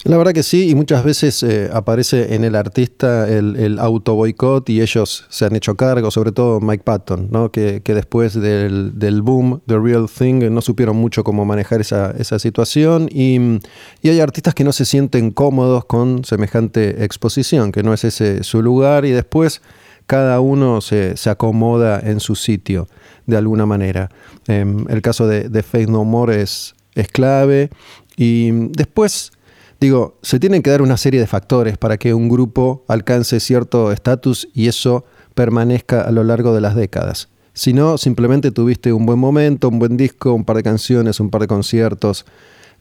la 0.05 0.17
verdad 0.17 0.33
que 0.33 0.43
sí, 0.43 0.69
y 0.69 0.75
muchas 0.75 1.05
veces 1.05 1.45
eh, 1.45 1.71
aparece 1.73 2.35
en 2.35 2.43
el 2.43 2.57
artista 2.57 3.29
el, 3.29 3.55
el 3.55 3.79
auto 3.79 4.17
boicot 4.17 4.69
y 4.69 4.81
ellos 4.81 5.27
se 5.29 5.45
han 5.45 5.55
hecho 5.55 5.77
cargo, 5.77 6.11
sobre 6.11 6.33
todo 6.33 6.61
Mike 6.61 6.83
Patton, 6.83 7.29
¿no? 7.31 7.53
que, 7.53 7.81
después 7.85 8.35
del, 8.35 8.99
del, 8.99 9.23
boom, 9.23 9.63
The 9.67 9.79
Real 9.79 10.09
Thing, 10.11 10.51
no 10.51 10.61
supieron 10.61 10.97
mucho 10.97 11.23
cómo 11.23 11.45
manejar 11.45 11.81
esa, 11.81 12.11
esa 12.19 12.41
situación 12.41 13.09
y, 13.13 13.61
y, 14.03 14.09
hay 14.09 14.19
artistas 14.19 14.55
que 14.55 14.65
no 14.65 14.73
se 14.73 14.87
sienten 14.87 15.31
cómodos 15.31 15.85
con 15.85 16.25
semejante 16.25 17.05
exposición, 17.05 17.71
que 17.71 17.85
no 17.85 17.95
es 17.95 18.03
ese 18.03 18.43
su 18.43 18.61
lugar 18.61 19.05
y 19.05 19.13
después 19.13 19.63
cada 20.07 20.41
uno 20.41 20.81
se, 20.81 21.17
se 21.17 21.31
acomoda 21.31 22.01
en 22.01 22.21
su 22.21 22.35
sitio 22.35 22.89
de 23.27 23.37
alguna 23.37 23.67
manera. 23.67 24.11
Em, 24.47 24.85
el 24.89 25.03
caso 25.03 25.27
de, 25.27 25.49
de 25.49 25.63
Faith 25.63 25.89
No 25.89 26.05
More 26.05 26.41
es, 26.41 26.75
clave 27.13 27.71
y 28.17 28.51
después 28.51 29.33
Digo, 29.81 30.17
se 30.23 30.39
tienen 30.39 30.63
que 30.63 30.71
dar 30.71 30.81
una 30.81 30.97
serie 30.97 31.19
de 31.19 31.27
factores 31.27 31.77
para 31.77 31.97
que 31.97 32.15
un 32.15 32.29
grupo 32.29 32.85
alcance 32.87 33.41
cierto 33.41 33.91
estatus 33.91 34.49
y 34.55 34.69
eso 34.69 35.05
permanezca 35.35 36.03
a 36.03 36.13
lo 36.13 36.23
largo 36.23 36.55
de 36.55 36.61
las 36.61 36.77
décadas. 36.77 37.31
Si 37.53 37.73
no, 37.73 37.99
simplemente 37.99 38.53
tuviste 38.53 38.93
un 38.93 39.07
buen 39.07 39.19
momento, 39.19 39.69
un 39.69 39.81
buen 39.81 39.97
disco, 39.97 40.35
un 40.35 40.45
par 40.45 40.57
de 40.57 40.63
canciones, 40.63 41.19
un 41.19 41.31
par 41.31 41.41
de 41.41 41.49
conciertos. 41.49 42.25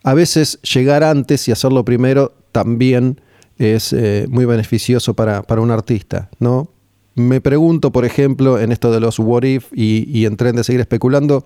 A 0.03 0.13
veces 0.13 0.59
llegar 0.61 1.03
antes 1.03 1.47
y 1.47 1.51
hacerlo 1.51 1.83
primero 1.83 2.33
también 2.51 3.19
es 3.57 3.93
eh, 3.93 4.25
muy 4.29 4.45
beneficioso 4.45 5.15
para, 5.15 5.43
un 5.59 5.71
artista, 5.71 6.29
¿no? 6.39 6.69
Me 7.15 7.41
pregunto, 7.41 7.91
por 7.91 8.05
ejemplo, 8.05 8.59
en 8.59 8.71
esto 8.71 8.91
de 8.91 8.99
los 8.99 9.19
what 9.19 9.43
if 9.43 9.67
y, 9.73 10.07
y 10.07 10.25
en 10.25 10.37
tren 10.37 10.55
de 10.55 10.63
seguir 10.63 10.79
especulando, 10.79 11.43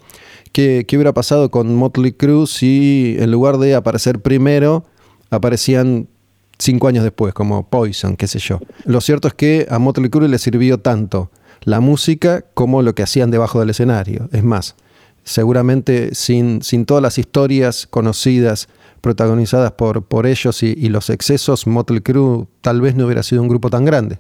¿qué, 0.52 0.86
¿qué, 0.88 0.96
hubiera 0.96 1.14
pasado 1.14 1.50
con 1.50 1.74
Motley 1.76 2.14
Crue 2.14 2.46
si 2.46 3.16
en 3.20 3.32
lugar 3.32 3.58
de 3.58 3.74
aparecer 3.74 4.22
primero, 4.22 4.86
aparecían 5.32 6.08
cinco 6.58 6.88
años 6.88 7.04
después, 7.04 7.34
como 7.34 7.68
Poison, 7.68 8.16
qué 8.16 8.28
sé 8.28 8.40
yo. 8.40 8.60
Lo 8.86 9.02
cierto 9.02 9.28
es 9.28 9.34
que 9.34 9.66
a 9.70 9.80
Motley 9.80 10.10
Crue 10.10 10.30
le 10.30 10.40
sirvió 10.40 10.80
tanto 10.80 11.32
la 11.64 11.80
música 11.80 12.46
como 12.54 12.82
lo 12.82 12.96
que 12.96 13.04
hacían 13.04 13.32
debajo 13.32 13.60
del 13.60 13.72
escenario. 13.72 14.30
Es 14.32 14.44
más, 14.44 14.76
seguramente 15.24 16.14
sin, 16.14 16.62
sin 16.62 16.86
todas 16.86 17.02
las 17.02 17.18
historias 17.18 17.88
conocidas 17.90 18.70
protagonizadas 19.02 19.72
por, 19.74 20.04
por 20.04 20.26
ellos 20.26 20.64
y, 20.64 20.90
los 20.90 21.10
excesos, 21.10 21.68
Motley 21.68 22.02
Crue 22.02 22.48
tal 22.62 22.82
vez 22.82 22.96
no 22.96 23.06
hubiera 23.06 23.24
sido 23.24 23.42
un 23.42 23.48
grupo 23.48 23.70
tan 23.70 23.86
grande. 23.86 24.20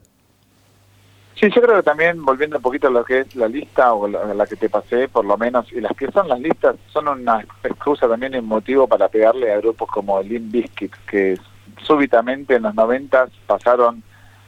Sí, 1.35 1.49
yo 1.53 1.61
creo 1.61 1.75
que 1.75 1.83
también, 1.83 2.23
volviendo 2.23 2.55
un 2.55 2.61
poquito 2.61 2.87
a 2.87 2.91
lo 2.91 3.03
que 3.03 3.19
es 3.19 3.35
la 3.35 3.49
lista 3.49 3.93
o 3.93 4.07
la, 4.07 4.45
que 4.47 4.55
te 4.55 4.69
pasé, 4.69 5.09
por 5.09 5.25
lo 5.25 5.37
menos, 5.37 5.69
y 5.73 5.81
las 5.81 5.91
que 5.97 6.09
son 6.11 6.29
las 6.29 6.39
listas, 6.39 6.77
son 6.87 7.09
una 7.09 7.41
excusa 7.61 8.07
también 8.07 8.35
y 8.35 8.41
motivo 8.41 8.87
para 8.87 9.09
pegarle 9.09 9.51
a 9.51 9.57
grupos 9.57 9.89
como 9.89 10.21
Limp 10.21 10.49
Bizkit, 10.49 10.95
que 11.05 11.37
súbitamente 11.83 12.55
en 12.55 12.63
los 12.63 12.73
noventas 12.73 13.31
pasaron 13.47 14.01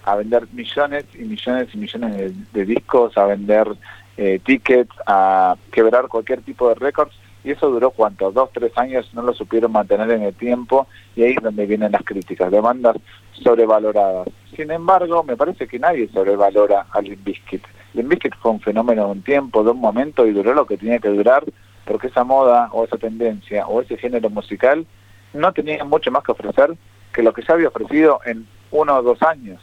a 0.05 0.15
vender 0.15 0.47
millones 0.53 1.03
y 1.13 1.23
millones 1.23 1.67
y 1.73 1.77
millones 1.77 2.53
de, 2.53 2.65
discos, 2.65 3.17
a 3.17 3.25
vender 3.25 3.67
eh, 4.15 4.39
tickets, 4.45 4.95
a 5.05 5.55
quebrar 5.73 6.07
cualquier 6.07 6.41
tipo 6.41 6.69
de 6.69 6.75
récords, 6.75 7.13
y 7.47 7.51
eso 7.51 7.69
duró 7.69 7.91
cuánto, 7.91 8.29
dos, 8.29 8.49
tres 8.51 8.77
años, 8.77 9.09
no 9.13 9.21
lo 9.21 9.33
supieron 9.33 9.71
mantener 9.71 10.11
en 10.11 10.23
el 10.23 10.33
tiempo, 10.33 10.85
y 11.15 11.23
ahí 11.23 11.31
es 11.31 11.41
donde 11.41 11.65
vienen 11.65 11.93
las 11.93 12.03
críticas, 12.03 12.51
demandas 12.51 12.97
sobrevaloradas. 13.41 14.27
Sin 14.53 14.69
embargo, 14.69 15.23
me 15.23 15.37
parece 15.37 15.65
que 15.65 15.79
nadie 15.79 16.09
sobrevalora 16.09 16.87
a 16.91 17.01
Limp 17.01 17.23
Bizkit. 17.23 17.63
Limp 17.93 18.13
fue 18.41 18.51
un 18.51 18.59
fenómeno 18.59 19.05
de 19.05 19.11
un 19.11 19.21
tiempo, 19.21 19.63
de 19.63 19.71
un 19.71 19.79
momento 19.79 20.27
y 20.27 20.33
duró 20.33 20.53
lo 20.53 20.65
que 20.65 20.77
tenía 20.77 20.99
que 20.99 21.07
durar 21.07 21.45
porque 21.85 22.07
esa 22.07 22.25
moda 22.25 22.67
o 22.73 22.83
esa 22.83 22.97
tendencia 22.97 23.65
o 23.65 23.81
ese 23.81 23.97
género 23.97 24.29
musical 24.29 24.85
no 25.33 25.53
tenía 25.53 25.85
mucho 25.85 26.11
más 26.11 26.23
que 26.23 26.33
ofrecer 26.33 26.75
que 27.13 27.23
lo 27.23 27.31
que 27.31 27.43
se 27.43 27.53
había 27.53 27.69
ofrecido 27.69 28.19
en 28.25 28.45
uno 28.71 28.97
o 28.97 29.01
dos 29.01 29.21
años. 29.23 29.61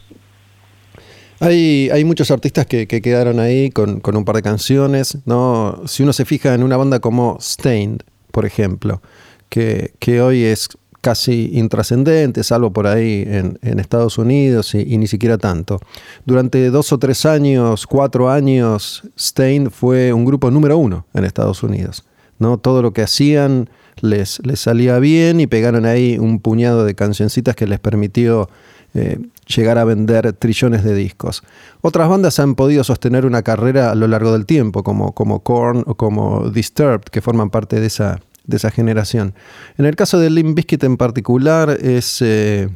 Hay, 1.45 2.05
muchos 2.05 2.31
artistas 2.31 2.67
que, 2.67 2.87
quedaron 2.87 3.39
ahí 3.39 3.71
con, 3.71 4.01
un 4.05 4.25
par 4.25 4.37
de 4.37 4.43
canciones. 4.43 5.19
¿no? 5.27 5.83
Si 5.87 6.03
uno 6.03 6.13
se 6.13 6.25
fija 6.25 6.55
en 6.55 6.63
una 6.63 6.77
banda 6.77 7.01
como 7.01 7.39
Stained, 7.41 8.01
por 8.31 8.47
ejemplo, 8.47 9.03
que, 9.49 9.93
hoy 10.23 10.45
es 10.45 10.69
casi 11.01 11.51
intrascendente, 11.53 12.43
salvo 12.43 12.73
por 12.73 12.87
ahí 12.87 13.25
en, 13.27 13.79
Estados 13.79 14.17
Unidos 14.17 14.75
y, 14.75 14.97
ni 14.97 15.07
siquiera 15.07 15.37
tanto. 15.37 15.81
Durante 16.25 16.71
dos 16.71 16.93
o 16.93 16.99
tres 16.99 17.27
años, 17.27 17.87
cuatro 17.87 18.31
años, 18.31 19.03
Stained 19.19 19.69
fue 19.69 20.13
un 20.13 20.25
grupo 20.25 20.51
número 20.51 20.79
uno 20.79 21.07
en 21.13 21.25
Estados 21.25 21.63
Unidos. 21.63 22.05
¿no? 22.39 22.57
Todo 22.57 22.81
lo 22.81 22.93
que 22.93 23.03
hacían 23.03 23.69
les, 24.01 24.45
les 24.47 24.61
salía 24.61 24.99
bien 24.99 25.41
y 25.41 25.47
pegaron 25.47 25.85
ahí 25.85 26.19
un 26.19 26.41
puñado 26.41 26.85
de 26.85 26.95
cancioncitas 26.95 27.55
que 27.55 27.67
les 27.67 27.79
permitió 27.79 28.49
eh, 28.95 29.19
llegar 29.47 29.79
a 29.79 29.85
vender 29.85 30.33
trillones 30.33 30.85
de 30.85 30.95
discos. 30.95 31.43
Otras 31.81 32.09
bandas 32.09 32.39
han 32.39 32.55
podido 32.55 32.85
sostener 32.85 33.27
una 33.27 33.43
carrera 33.43 33.91
a 33.91 33.95
lo 33.95 34.07
largo 34.07 34.33
del 34.33 34.47
tiempo, 34.47 34.83
como, 34.83 35.13
como 35.13 35.43
Korn 35.43 35.85
o 35.87 35.95
como 35.97 36.51
Disturbed, 36.51 37.03
que 37.03 37.21
forman 37.21 37.51
parte 37.51 37.81
de 37.81 37.87
esa, 37.87 38.21
de 38.47 38.57
esa 38.57 38.71
generación. 38.71 39.35
En 39.79 39.87
el 39.87 39.97
caso 39.97 40.19
de 40.19 40.31
Limp 40.31 40.57
Bizkit 40.57 40.85
en 40.85 40.97
particular, 40.97 41.71
es, 41.71 42.21
eh, 42.23 42.69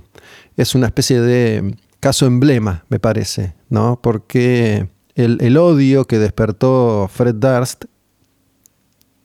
es 0.56 0.75
una 0.75 0.87
especie 0.87 1.20
de 1.20 1.76
caso 2.00 2.26
emblema, 2.26 2.84
me 2.88 3.00
parece, 3.00 3.54
¿no? 3.68 4.00
Porque 4.00 4.88
el, 5.14 5.38
el 5.40 5.56
odio 5.56 6.06
que 6.06 6.18
despertó 6.18 7.08
Fred 7.12 7.34
Durst, 7.37 7.87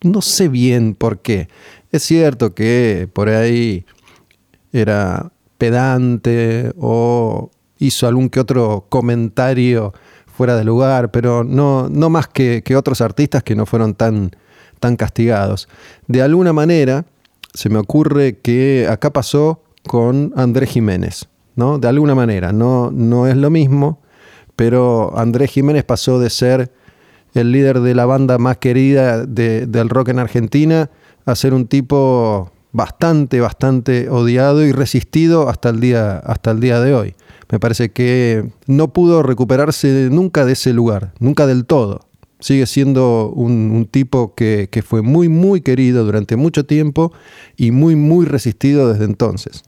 no 0.02 0.22
sé 0.22 0.50
bien 0.50 0.96
por 0.96 1.22
qué. 1.22 1.48
Es 1.92 2.04
cierto 2.04 2.56
que 2.56 3.08
por 3.14 3.30
ahí 3.30 3.86
era 4.72 5.33
pedante 5.64 6.74
o 6.78 7.50
hizo 7.80 8.06
algún 8.06 8.28
que 8.28 8.42
otro 8.42 8.86
comentario 8.90 9.94
fuera 10.26 10.58
de 10.58 10.66
lugar, 10.66 11.10
pero 11.12 11.46
no, 11.46 11.88
no 11.88 12.10
más 12.10 12.28
que, 12.28 12.62
otros 12.76 13.00
artistas 13.00 13.44
que 13.44 13.56
no 13.56 13.66
fueron 13.66 13.94
tan, 13.94 14.32
tan 14.82 14.98
castigados. 14.98 15.70
De 16.06 16.22
alguna 16.22 16.52
manera, 16.52 17.06
se 17.54 17.70
me 17.70 17.80
ocurre 17.80 18.40
que 18.40 18.90
acá 18.92 19.14
pasó 19.14 19.64
con 19.88 20.34
Andrés 20.36 20.72
Jiménez, 20.72 21.30
¿no? 21.56 21.80
De 21.80 21.88
alguna 21.88 22.14
manera, 22.14 22.52
no, 22.52 22.92
no 22.92 23.26
es 23.28 23.38
lo 23.38 23.50
mismo, 23.50 24.02
pero 24.58 25.18
Andrés 25.18 25.52
Jiménez 25.52 25.86
pasó 25.86 26.20
de 26.20 26.30
ser 26.30 26.74
el 27.36 27.54
líder 27.54 27.80
de 27.80 27.96
la 27.96 28.06
banda 28.06 28.38
más 28.38 28.58
querida 28.58 29.26
del 29.26 29.88
rock 29.88 30.10
en 30.10 30.20
Argentina 30.20 30.90
a 31.26 31.36
ser 31.36 31.54
un 31.54 31.68
tipo 31.68 32.52
bastante, 32.74 33.40
bastante 33.40 34.10
odiado 34.10 34.64
y 34.64 34.72
resistido 34.72 35.48
hasta 35.48 35.70
el 35.70 35.80
día, 35.80 36.18
hasta 36.18 36.52
el 36.52 36.60
día 36.60 36.82
de 36.82 36.94
hoy. 36.94 37.16
Me 37.50 37.60
parece 37.60 37.94
que 37.94 38.50
no 38.68 38.90
pudo 38.90 39.24
recuperarse 39.24 40.10
nunca 40.12 40.44
de 40.44 40.54
ese 40.54 40.74
lugar, 40.74 41.14
nunca 41.20 41.46
del 41.46 41.66
todo. 41.66 42.02
Sigue 42.40 42.66
siendo 42.66 43.30
un, 43.30 43.88
tipo 43.90 44.34
que, 44.36 44.68
fue 44.86 45.02
muy, 45.02 45.30
muy 45.30 45.62
querido 45.62 46.04
durante 46.04 46.36
mucho 46.36 46.66
tiempo 46.66 47.14
y 47.56 47.72
muy, 47.72 47.96
muy 47.96 48.26
resistido 48.26 48.92
desde 48.92 49.06
entonces. 49.06 49.64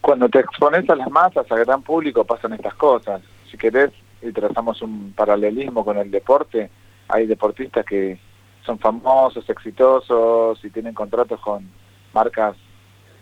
Cuando 0.00 0.28
te 0.28 0.40
expones 0.40 0.88
a 0.90 0.96
las 0.96 1.10
masas, 1.10 1.46
al 1.52 1.64
gran 1.64 1.82
público, 1.82 2.24
pasan 2.24 2.54
estas 2.54 2.74
cosas. 2.74 3.20
Si 3.50 3.56
querés, 3.56 3.90
y 4.22 4.32
trazamos 4.32 4.82
un 4.82 5.12
paralelismo 5.14 5.84
con 5.84 5.98
el 5.98 6.10
deporte, 6.10 6.70
hay 7.08 7.26
deportistas 7.26 7.84
que 7.84 8.18
son 8.64 8.78
famosos, 8.78 9.48
exitosos 9.48 10.64
y 10.64 10.70
tienen 10.70 10.94
contratos 10.94 11.38
con 11.40 11.68
marcas 12.18 12.56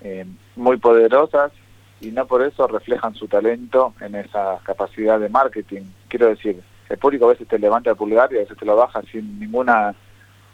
eh, 0.02 0.24
muy 0.56 0.76
poderosas 0.78 1.52
y 2.00 2.08
no 2.16 2.26
por 2.26 2.42
eso 2.42 2.66
reflejan 2.66 3.14
su 3.14 3.26
talento 3.28 3.94
en 4.00 4.14
esa 4.14 4.58
capacidad 4.62 5.18
de 5.20 5.28
marketing. 5.28 5.84
Quiero 6.08 6.28
decir, 6.28 6.62
el 6.88 6.98
público 6.98 7.26
a 7.26 7.32
veces 7.34 7.48
te 7.48 7.58
levanta 7.58 7.90
el 7.90 7.96
pulgar 7.96 8.32
y 8.32 8.36
a 8.36 8.40
veces 8.40 8.56
te 8.56 8.64
lo 8.64 8.76
baja 8.76 9.02
sin 9.10 9.38
ninguna 9.40 9.94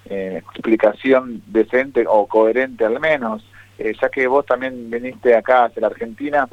eh, 0.07 0.43
explicación 0.55 1.43
decente 1.47 2.05
o 2.09 2.27
coherente 2.27 2.85
al 2.85 2.99
menos. 3.01 3.45
Eh, 3.79 3.93
ya 4.01 4.09
que 4.09 4.27
vos 4.27 4.45
también 4.47 4.91
viniste 4.91 5.35
acá 5.35 5.65
hacia 5.65 5.81
la 5.81 5.89
Argentina, 5.89 6.49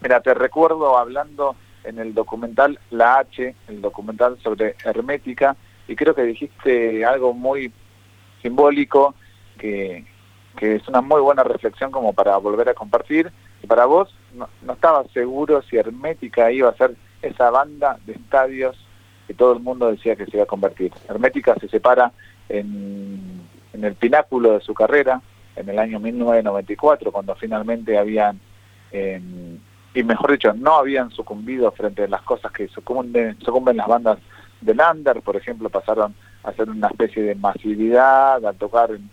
mira, 0.00 0.20
te 0.20 0.34
recuerdo 0.34 0.98
hablando 0.98 1.56
en 1.84 1.98
el 1.98 2.14
documental 2.14 2.78
La 2.90 3.18
H, 3.18 3.54
el 3.68 3.80
documental 3.80 4.38
sobre 4.42 4.74
hermética, 4.84 5.56
y 5.88 5.94
creo 5.94 6.14
que 6.14 6.22
dijiste 6.22 7.04
algo 7.04 7.32
muy 7.32 7.72
simbólico 8.42 9.14
que, 9.58 10.04
que 10.56 10.76
es 10.76 10.88
una 10.88 11.00
muy 11.00 11.20
buena 11.20 11.44
reflexión 11.44 11.90
como 11.90 12.12
para 12.12 12.36
volver 12.38 12.68
a 12.68 12.74
compartir. 12.74 13.30
Para 13.68 13.86
vos, 13.86 14.14
no, 14.34 14.48
no 14.62 14.72
estaba 14.72 15.04
seguro 15.08 15.62
si 15.62 15.76
Hermética 15.76 16.50
iba 16.50 16.70
a 16.70 16.76
ser 16.76 16.96
esa 17.22 17.50
banda 17.50 17.98
de 18.06 18.12
estadios 18.12 18.76
que 19.26 19.34
todo 19.34 19.52
el 19.52 19.60
mundo 19.60 19.90
decía 19.90 20.16
que 20.16 20.26
se 20.26 20.36
iba 20.36 20.44
a 20.44 20.46
convertir. 20.46 20.92
Hermética 21.08 21.54
se 21.56 21.68
separa 21.68 22.12
en, 22.48 23.42
el 23.72 23.94
pináculo 23.94 24.52
de 24.52 24.60
su 24.60 24.72
carrera, 24.72 25.20
en 25.56 25.68
el 25.68 25.78
año 25.78 26.00
1994, 26.00 27.12
cuando 27.12 27.34
finalmente 27.34 27.98
habían, 27.98 28.40
y 28.92 30.02
mejor 30.02 30.32
dicho, 30.32 30.52
no 30.54 30.76
habían 30.76 31.10
sucumbido 31.10 31.70
frente 31.72 32.04
a 32.04 32.08
las 32.08 32.22
cosas 32.22 32.52
que 32.52 32.68
sucumben, 32.68 33.38
sucumben 33.40 33.76
las 33.76 33.86
bandas 33.86 34.18
de 34.60 34.74
Lander, 34.74 35.20
por 35.22 35.36
ejemplo, 35.36 35.68
pasaron 35.68 36.14
a 36.42 36.52
ser 36.52 36.70
una 36.70 36.88
especie 36.88 37.22
de 37.22 37.34
masividad, 37.34 38.44
a 38.44 38.52
tocar 38.52 38.92
en 38.92 39.10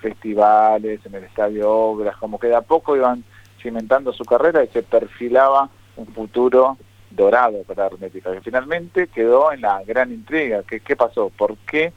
festivales, 0.00 1.00
en 1.04 1.14
el 1.14 1.24
Estadio 1.24 1.70
Obras, 1.70 2.16
como 2.16 2.38
que 2.38 2.48
de 2.48 2.56
a 2.56 2.62
poco 2.62 2.96
iban 2.96 3.24
cimentando 3.60 4.12
su 4.12 4.24
carrera 4.24 4.64
y 4.64 4.68
se 4.68 4.82
perfilaba 4.82 5.68
un 5.96 6.06
futuro 6.08 6.78
dorado 7.10 7.62
para 7.64 7.86
Hermética, 7.86 8.32
que 8.32 8.40
finalmente 8.40 9.08
quedó 9.08 9.52
en 9.52 9.62
la 9.62 9.82
gran 9.84 10.12
intriga. 10.12 10.62
¿Qué, 10.62 10.80
qué 10.80 10.96
pasó? 10.96 11.30
¿Por 11.30 11.56
qué 11.58 11.92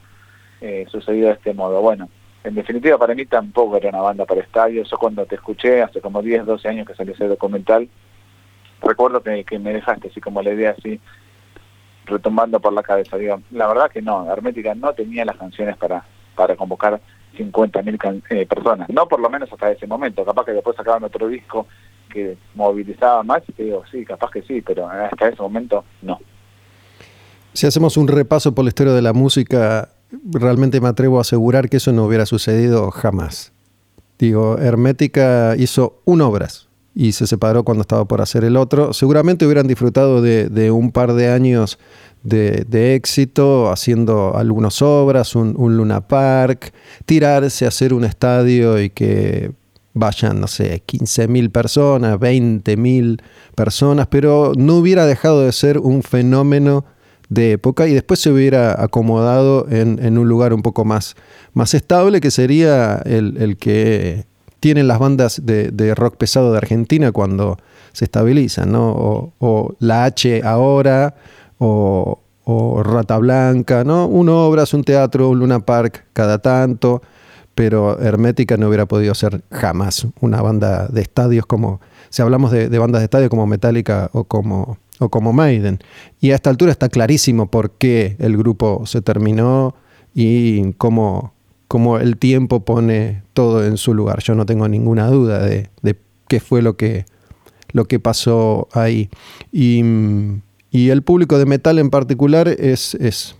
eh, 0.60 0.86
sucedió 0.90 1.26
de 1.26 1.32
este 1.34 1.54
modo? 1.54 1.80
Bueno, 1.80 2.08
en 2.42 2.54
definitiva 2.54 2.98
para 2.98 3.14
mí 3.14 3.24
tampoco 3.26 3.76
era 3.76 3.88
una 3.90 4.00
banda 4.00 4.24
para 4.26 4.40
estadios. 4.40 4.90
Yo 4.90 4.98
cuando 4.98 5.24
te 5.26 5.36
escuché, 5.36 5.82
hace 5.82 6.00
como 6.00 6.20
10, 6.20 6.44
12 6.46 6.68
años 6.68 6.86
que 6.86 6.94
salió 6.94 7.14
ese 7.14 7.28
documental, 7.28 7.88
recuerdo 8.82 9.22
que, 9.22 9.44
que 9.44 9.58
me 9.58 9.72
dejaste 9.72 10.08
así 10.08 10.20
como 10.20 10.42
la 10.42 10.52
idea 10.52 10.74
así 10.76 11.00
retomando 12.06 12.60
por 12.60 12.72
la 12.72 12.82
cabeza. 12.82 13.16
Digo, 13.16 13.40
la 13.50 13.66
verdad 13.66 13.90
que 13.90 14.02
no, 14.02 14.30
Hermética 14.30 14.74
no 14.74 14.92
tenía 14.92 15.24
las 15.24 15.36
canciones 15.36 15.76
para, 15.76 16.04
para 16.34 16.56
convocar 16.56 17.00
50.000 17.34 18.22
eh, 18.30 18.46
personas. 18.46 18.88
No 18.90 19.06
por 19.06 19.20
lo 19.20 19.28
menos 19.30 19.52
hasta 19.52 19.70
ese 19.70 19.86
momento, 19.86 20.24
capaz 20.24 20.44
que 20.44 20.52
después 20.52 20.76
sacaban 20.76 21.04
otro 21.04 21.28
disco 21.28 21.66
que 22.10 22.36
movilizaba 22.54 23.22
más 23.22 23.42
y 23.48 23.52
te 23.52 23.64
digo, 23.64 23.82
sí, 23.90 24.04
capaz 24.04 24.30
que 24.30 24.42
sí, 24.42 24.60
pero 24.60 24.88
hasta 24.88 25.28
ese 25.28 25.42
momento 25.42 25.84
no. 26.02 26.18
Si 27.52 27.66
hacemos 27.66 27.96
un 27.96 28.08
repaso 28.08 28.54
por 28.54 28.64
la 28.64 28.68
historia 28.68 28.92
de 28.92 29.02
la 29.02 29.12
música, 29.12 29.90
realmente 30.24 30.80
me 30.80 30.88
atrevo 30.88 31.18
a 31.18 31.22
asegurar 31.22 31.68
que 31.68 31.78
eso 31.78 31.92
no 31.92 32.04
hubiera 32.04 32.26
sucedido 32.26 32.90
jamás. 32.90 33.52
Digo, 34.18 34.58
Hermética 34.58 35.54
hizo 35.56 36.00
un 36.04 36.20
obras 36.20 36.68
y 36.94 37.12
se 37.12 37.26
separó 37.26 37.64
cuando 37.64 37.82
estaba 37.82 38.04
por 38.04 38.20
hacer 38.20 38.44
el 38.44 38.56
otro. 38.56 38.92
Seguramente 38.92 39.44
hubieran 39.44 39.66
disfrutado 39.66 40.22
de, 40.22 40.48
de 40.48 40.70
un 40.70 40.92
par 40.92 41.14
de 41.14 41.30
años 41.30 41.78
de, 42.24 42.94
éxito 42.94 43.70
haciendo 43.70 44.36
algunas 44.36 44.82
obras, 44.82 45.36
un, 45.36 45.54
Luna 45.76 46.00
Park, 46.08 46.72
tirarse 47.04 47.66
a 47.66 47.68
hacer 47.68 47.92
un 47.94 48.04
estadio 48.04 48.80
y 48.80 48.90
que 48.90 49.52
vayan, 49.92 50.40
no 50.40 50.48
sé, 50.48 50.82
15.000 50.86 51.52
personas, 51.52 52.18
20.000 52.18 53.20
personas, 53.54 54.08
pero 54.08 54.52
no 54.56 54.76
hubiera 54.76 55.06
dejado 55.06 55.42
de 55.42 55.52
ser 55.52 55.78
un 55.78 56.02
fenómeno 56.02 56.84
de 57.28 57.52
época 57.52 57.86
y 57.86 57.94
después 57.94 58.20
se 58.20 58.30
hubiera 58.30 58.82
acomodado 58.82 59.66
en, 59.70 60.18
un 60.18 60.28
lugar 60.28 60.52
un 60.52 60.62
poco 60.62 60.84
más, 60.84 61.14
más 61.52 61.74
estable, 61.74 62.20
que 62.20 62.30
sería 62.30 62.96
el, 63.04 63.56
que 63.58 64.24
tienen 64.60 64.88
las 64.88 64.98
bandas 64.98 65.42
de, 65.44 65.94
rock 65.94 66.16
pesado 66.16 66.52
de 66.52 66.58
Argentina 66.58 67.12
cuando 67.12 67.58
se 67.92 68.06
estabilizan, 68.06 68.72
¿no? 68.72 68.90
O, 68.90 69.32
o 69.38 69.76
la 69.78 70.04
H 70.04 70.42
ahora, 70.42 71.14
o, 71.58 72.20
Rata 72.84 73.16
Blanca, 73.18 73.84
¿no? 73.84 74.06
Un 74.06 74.28
obras, 74.28 74.74
un 74.74 74.84
teatro, 74.84 75.30
un 75.30 75.38
Luna 75.38 75.60
Park 75.60 76.04
cada 76.12 76.38
tanto, 76.38 77.00
pero 77.54 77.98
Hermética 77.98 78.56
no 78.56 78.68
hubiera 78.68 78.86
podido 78.86 79.14
ser 79.14 79.42
jamás 79.50 80.06
una 80.20 80.42
banda 80.42 80.86
de 80.88 81.00
estadios 81.00 81.46
como, 81.46 81.80
si 82.10 82.20
hablamos 82.20 82.50
de, 82.50 82.68
bandas 82.78 83.00
de 83.00 83.04
estadios 83.04 83.30
como 83.30 83.46
Metallica 83.46 84.10
o 84.12 84.24
como, 84.24 84.78
o 84.98 85.08
como 85.08 85.32
Maiden. 85.32 85.78
Y 86.20 86.32
a 86.32 86.34
esta 86.34 86.50
altura 86.50 86.72
está 86.72 86.88
clarísimo 86.88 87.50
por 87.50 87.70
qué 87.72 88.16
el 88.18 88.36
grupo 88.36 88.84
se 88.84 89.00
terminó 89.00 89.74
y 90.14 90.72
cómo, 90.74 91.32
cómo 91.68 91.98
el 91.98 92.18
tiempo 92.18 92.60
pone 92.64 93.22
todo 93.32 93.64
en 93.64 93.78
su 93.78 93.94
lugar. 93.94 94.20
Yo 94.22 94.34
no 94.34 94.44
tengo 94.44 94.68
ninguna 94.68 95.06
duda 95.06 95.40
de, 95.40 95.70
de 95.82 95.98
qué 96.28 96.40
fue 96.40 96.60
lo 96.60 96.76
que, 96.76 97.06
lo 97.72 97.86
que 97.86 98.00
pasó 98.00 98.68
ahí. 98.72 99.10
Y 99.52 99.82
mm, 99.82 100.42
Y 100.74 100.90
el 100.90 101.02
público 101.02 101.38
de 101.38 101.46
metal 101.46 101.78
en 101.78 101.88
particular 101.88 102.48
es, 102.48 102.96
es 102.96 103.36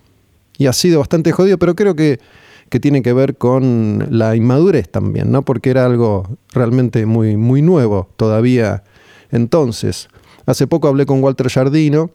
y 0.56 0.66
ha 0.66 0.72
sido 0.72 1.00
bastante 1.00 1.32
jodido, 1.32 1.58
pero 1.58 1.74
creo 1.74 1.96
que, 1.96 2.20
que, 2.68 2.78
tiene 2.78 3.02
que 3.02 3.12
ver 3.12 3.36
con 3.36 4.06
la 4.08 4.36
inmadurez 4.36 4.88
también, 4.88 5.32
¿no? 5.32 5.44
Porque 5.44 5.70
era 5.70 5.84
algo 5.84 6.28
realmente 6.52 7.06
muy, 7.06 7.36
muy 7.36 7.60
nuevo 7.60 8.08
todavía 8.14 8.84
entonces. 9.32 10.08
Hace 10.46 10.68
poco 10.68 10.86
hablé 10.86 11.06
con 11.06 11.24
Walter 11.24 11.48
Jardino 11.50 12.12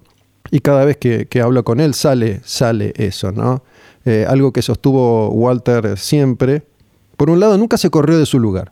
y 0.52 0.62
cada 0.62 0.86
vez 0.86 0.96
que, 0.96 1.26
que 1.26 1.42
hablo 1.42 1.66
con 1.66 1.82
él 1.82 1.94
sale, 1.96 2.40
sale 2.46 2.94
eso, 2.96 3.34
¿no? 3.34 3.62
Eh, 4.06 4.26
algo 4.26 4.54
que 4.54 4.62
sostuvo 4.62 5.32
Walter 5.32 5.98
siempre. 5.98 6.64
Por 7.18 7.30
un 7.30 7.42
lado, 7.42 7.58
nunca 7.58 7.78
se 7.78 7.90
corrió 7.90 8.18
de 8.18 8.26
su 8.26 8.40
lugar. 8.40 8.72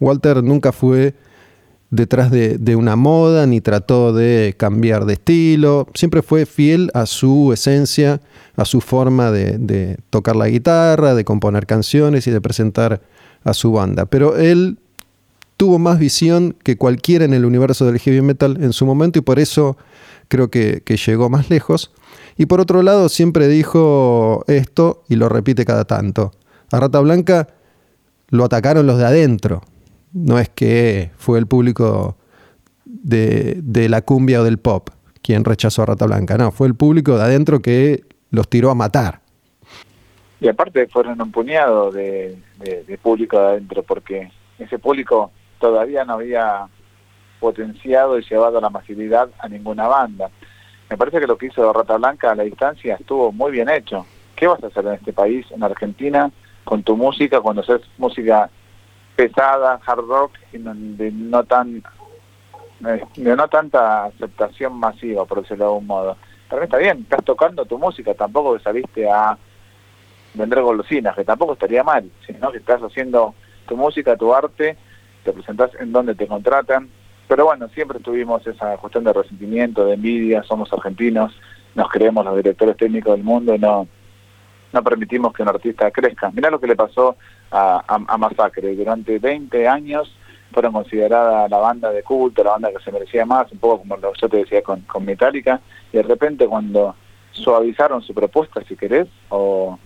Walter 0.00 0.42
nunca 0.42 0.72
fue 0.72 1.12
detrás 1.90 2.30
de, 2.30 2.76
una 2.76 2.96
moda 2.96 3.46
ni 3.46 3.60
trató 3.60 4.12
de 4.12 4.54
cambiar 4.56 5.04
de 5.04 5.14
estilo. 5.14 5.86
Siempre 5.94 6.22
fue 6.22 6.46
fiel 6.46 6.90
a 6.94 7.06
su 7.06 7.52
esencia, 7.52 8.20
a 8.56 8.64
su 8.64 8.80
forma 8.80 9.30
de, 9.30 9.58
de 9.58 9.98
tocar 10.10 10.36
la 10.36 10.48
guitarra, 10.48 11.14
de 11.14 11.24
componer 11.24 11.66
canciones 11.66 12.26
y 12.26 12.30
de 12.30 12.40
presentar 12.40 13.00
a 13.44 13.54
su 13.54 13.72
banda. 13.72 14.06
Pero 14.06 14.36
él 14.36 14.78
tuvo 15.56 15.78
más 15.78 15.98
visión 15.98 16.56
que 16.62 16.76
cualquiera 16.76 17.24
en 17.24 17.34
el 17.34 17.44
universo 17.44 17.86
del 17.86 17.98
heavy 17.98 18.22
metal 18.22 18.58
en 18.60 18.72
su 18.72 18.86
momento 18.86 19.18
y 19.18 19.22
por 19.22 19.38
eso 19.38 19.76
creo 20.28 20.50
que, 20.50 20.82
llegó 21.06 21.30
más 21.30 21.50
lejos. 21.50 21.92
Y 22.36 22.46
por 22.46 22.60
otro 22.60 22.82
lado, 22.82 23.08
siempre 23.08 23.48
dijo 23.48 24.44
esto 24.48 25.04
y 25.08 25.16
lo 25.16 25.28
repite 25.28 25.64
cada 25.64 25.84
tanto. 25.84 26.32
A 26.70 26.80
Rata 26.80 27.00
Blanca 27.00 27.48
lo 28.28 28.44
atacaron 28.44 28.86
los 28.86 28.98
de 28.98 29.04
adentro. 29.04 29.62
No 30.14 30.38
es 30.38 30.48
que 30.48 31.10
fue 31.16 31.38
el 31.38 31.46
público 31.46 32.16
de, 32.86 33.58
de 33.62 33.88
la 33.90 34.00
cumbia 34.00 34.40
o 34.40 34.44
del 34.44 34.58
pop 34.58 34.88
quien 35.24 35.42
rechazó 35.42 35.82
a 35.82 35.86
Rata 35.86 36.04
Blanca. 36.04 36.36
No, 36.36 36.52
fue 36.52 36.66
el 36.66 36.74
público 36.74 37.16
de 37.16 37.24
adentro 37.24 37.60
que 37.60 38.04
los 38.30 38.48
tiró 38.48 38.70
a 38.70 38.74
matar. 38.74 39.20
Y 40.38 40.48
aparte 40.48 40.86
fueron 40.88 41.20
un 41.20 41.32
puñado 41.32 41.90
de, 41.90 42.36
de 42.58 42.98
público 42.98 43.40
de 43.40 43.46
adentro, 43.46 43.82
porque 43.82 44.30
ese 44.58 44.78
público 44.78 45.30
todavía 45.58 46.04
no 46.04 46.14
había 46.14 46.68
potenciado 47.40 48.18
y 48.18 48.24
llevado 48.24 48.60
la 48.60 48.68
masividad 48.68 49.30
a 49.38 49.48
ninguna 49.48 49.88
banda. 49.88 50.30
Me 50.90 50.98
parece 50.98 51.20
que 51.20 51.26
lo 51.26 51.38
que 51.38 51.46
hizo 51.46 51.72
Rata 51.72 51.96
Blanca 51.96 52.32
a 52.32 52.34
la 52.34 52.42
distancia 52.42 52.96
estuvo 52.96 53.32
muy 53.32 53.50
bien 53.50 53.70
hecho. 53.70 54.04
¿Qué 54.36 54.46
vas 54.46 54.62
a 54.62 54.66
hacer 54.66 54.84
en 54.86 54.94
este 54.94 55.14
país, 55.14 55.46
en 55.50 55.62
Argentina, 55.62 56.30
con 56.64 56.82
tu 56.82 56.98
música, 56.98 57.40
cuando 57.40 57.62
haces 57.62 57.80
música 57.96 58.50
pesada, 59.16 59.80
hard 59.84 60.06
rock, 60.06 60.32
y 60.52 60.58
de 60.58 61.10
no 61.12 61.44
tan 61.44 61.82
de 62.80 63.36
no 63.36 63.48
tanta 63.48 64.04
aceptación 64.06 64.78
masiva, 64.78 65.24
por 65.24 65.42
decirlo 65.42 65.64
de 65.64 65.70
algún 65.70 65.86
modo? 65.86 66.16
También 66.48 66.64
está 66.64 66.76
bien, 66.78 66.98
estás 67.02 67.24
tocando 67.24 67.64
tu 67.64 67.78
música, 67.78 68.14
tampoco 68.14 68.56
que 68.56 68.62
saliste 68.62 69.08
a 69.10 69.38
vender 70.34 70.60
golosinas, 70.60 71.14
que 71.14 71.24
tampoco 71.24 71.54
estaría 71.54 71.82
mal, 71.82 72.10
sino 72.26 72.52
que 72.52 72.58
estás 72.58 72.82
haciendo 72.82 73.34
tu 73.66 73.76
música, 73.76 74.16
tu 74.16 74.34
arte, 74.34 74.76
te 75.24 75.32
presentás 75.32 75.70
en 75.80 75.92
donde 75.92 76.14
te 76.14 76.26
contratan, 76.26 76.90
pero 77.26 77.46
bueno, 77.46 77.68
siempre 77.68 78.00
tuvimos 78.00 78.46
esa 78.46 78.76
cuestión 78.76 79.04
de 79.04 79.12
resentimiento, 79.12 79.86
de 79.86 79.94
envidia, 79.94 80.42
somos 80.42 80.70
argentinos, 80.72 81.32
nos 81.74 81.88
creemos 81.88 82.24
los 82.24 82.36
directores 82.36 82.76
técnicos 82.76 83.14
del 83.14 83.24
mundo, 83.24 83.56
no 83.56 83.88
no 84.74 84.82
permitimos 84.82 85.32
que 85.32 85.42
un 85.42 85.48
artista 85.48 85.90
crezca. 85.92 86.32
Mirá 86.32 86.50
lo 86.50 86.60
que 86.60 86.66
le 86.66 86.74
pasó 86.74 87.16
a, 87.50 87.82
a, 87.86 88.18
Masacre, 88.18 88.74
durante 88.74 89.18
20 89.18 89.68
años 89.68 90.14
fueron 90.52 90.72
considerada 90.72 91.48
la 91.48 91.58
banda 91.58 91.90
de 91.90 92.02
culto, 92.02 92.44
la 92.44 92.52
banda 92.52 92.72
que 92.72 92.82
se 92.82 92.92
merecía 92.92 93.26
más, 93.26 93.50
un 93.52 93.58
poco 93.58 93.78
como 93.78 93.96
lo 93.96 94.12
yo 94.14 94.28
te 94.28 94.38
decía 94.38 94.62
con, 94.62 94.80
con 94.82 95.04
Metallica, 95.04 95.60
y 95.92 95.96
de 95.96 96.02
repente 96.02 96.46
cuando 96.46 96.94
suavizaron 97.32 98.02
su 98.02 98.14
propuesta, 98.14 98.62
si 98.66 98.76
querés, 98.76 99.08
o 99.28 99.78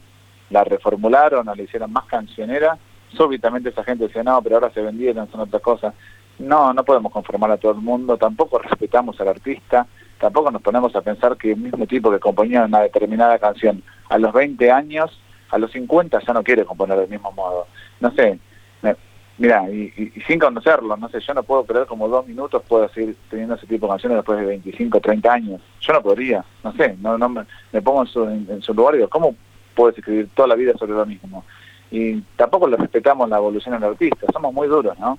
la 0.51 0.65
reformularon 0.65 1.49
o 1.49 1.55
le 1.55 1.65
hicieron 1.65 1.93
más 1.93 2.05
cancionera, 2.05 2.79
súbitamente 3.17 3.71
esa 3.71 3.85
gente 3.85 4.07
decía, 4.07 4.23
no, 4.23 4.41
pero 4.43 4.57
ahora 4.57 4.71
se 4.71 4.83
vendieron, 4.83 5.31
son 5.31 5.41
otras 5.41 5.63
cosas. 5.63 5.95
No, 6.39 6.73
no 6.73 6.85
podemos 6.85 7.13
conformar 7.13 7.51
a 7.51 7.57
todo 7.57 7.73
el 7.73 7.79
mundo, 7.79 8.17
tampoco 8.17 8.59
respetamos 8.59 9.21
al 9.21 9.29
artista, 9.29 9.87
tampoco 10.21 10.51
nos 10.51 10.63
ponemos 10.63 10.95
a 10.95 11.01
pensar 11.01 11.37
que 11.37 11.53
el 11.53 11.59
mismo 11.59 11.87
tipo 11.87 12.11
que 12.11 12.21
componía 12.21 12.65
una 12.65 12.81
determinada 12.81 13.39
canción 13.39 13.83
a 14.09 14.19
los 14.19 14.33
20 14.33 14.71
años, 14.71 15.19
a 15.51 15.59
los 15.59 15.71
50 15.73 16.21
ya 16.27 16.33
no 16.33 16.43
quiere 16.43 16.65
componer 16.65 16.99
del 16.99 17.09
mismo 17.09 17.33
modo. 17.33 17.67
No 18.01 18.11
sé, 18.13 18.39
mira, 19.39 19.71
y, 19.71 20.13
sin 20.27 20.39
conocerlo, 20.39 20.97
no 20.97 21.09
sé, 21.09 21.21
yo 21.21 21.33
no 21.33 21.43
puedo 21.43 21.65
creer 21.65 21.87
como 21.87 22.09
dos 22.09 22.27
minutos 22.27 22.63
puedo 22.69 22.89
seguir 22.91 23.17
teniendo 23.31 23.55
ese 23.55 23.67
tipo 23.67 23.87
de 23.87 23.93
canciones 23.93 24.19
después 24.19 24.41
de 24.41 24.47
25, 24.47 25.01
30 25.01 25.33
años. 25.33 25.63
Yo 25.81 25.93
no 25.93 26.03
podría, 26.03 26.45
no 26.63 26.73
sé, 26.73 26.97
no, 27.01 27.17
no 27.17 27.29
me, 27.29 27.47
pongo 27.83 28.03
en 28.03 28.09
su, 28.09 28.25
en 28.25 28.63
su 28.63 28.75
lugar 28.75 28.95
y 28.95 28.99
digo, 28.99 29.09
¿cómo 29.09 29.35
puedes 29.75 29.97
escribir 29.97 30.29
toda 30.35 30.49
la 30.49 30.57
vida 30.57 30.75
sobre 30.77 30.93
lo 30.93 31.07
mismo? 31.07 31.45
Y 31.91 32.21
tampoco 32.37 32.69
le 32.69 32.77
respetamos 32.77 33.29
la 33.29 33.39
evolución 33.39 33.75
al 33.75 33.85
artista, 33.85 34.27
somos 34.33 34.53
muy 34.53 34.69
duros, 34.69 34.99
¿no? 34.99 35.19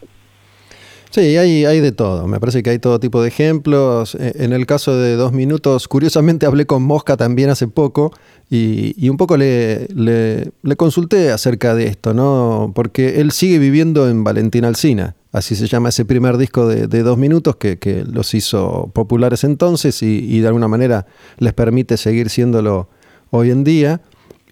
Sí, 1.11 1.37
hay, 1.37 1.79
de 1.79 1.91
todo. 1.91 2.27
Me 2.27 2.39
parece 2.39 2.61
que 2.61 2.69
hay 2.69 2.77
todo 2.77 2.99
tipo 2.99 3.21
de 3.21 3.29
ejemplos. 3.29 4.13
E, 4.13 4.43
en 4.43 4.53
el 4.53 4.67
caso 4.67 4.95
de 4.95 5.15
dos 5.15 5.33
minutos, 5.33 5.87
curiosamente 5.87 6.45
hablé 6.45 6.67
con 6.67 6.83
Mosca 6.83 7.17
también 7.17 7.49
hace 7.49 7.67
poco 7.67 8.11
y, 8.49 9.09
un 9.09 9.17
poco 9.17 9.35
le, 9.35 9.87
le, 9.95 10.75
consulté 10.75 11.31
acerca 11.31 11.73
de 11.73 11.87
esto, 11.87 12.13
¿no? 12.13 12.71
Porque 12.75 13.21
él 13.21 13.31
sigue 13.31 13.57
viviendo 13.57 14.07
en 14.07 14.23
Valentín 14.23 14.65
Alcina. 14.65 15.15
Así 15.31 15.55
se 15.55 15.67
llama 15.67 15.89
ese 15.89 16.05
primer 16.05 16.37
disco 16.37 16.67
de, 16.67 16.87
dos 16.87 17.17
minutos 17.17 17.55
que, 17.55 18.05
los 18.07 18.33
hizo 18.35 18.91
populares 18.93 19.43
entonces 19.43 20.03
y, 20.03 20.19
y, 20.19 20.41
de 20.41 20.47
alguna 20.47 20.67
manera 20.67 21.07
les 21.39 21.53
permite 21.53 21.97
seguir 21.97 22.29
siéndolo 22.29 22.87
hoy 23.31 23.49
en 23.49 23.63
día. 23.63 24.01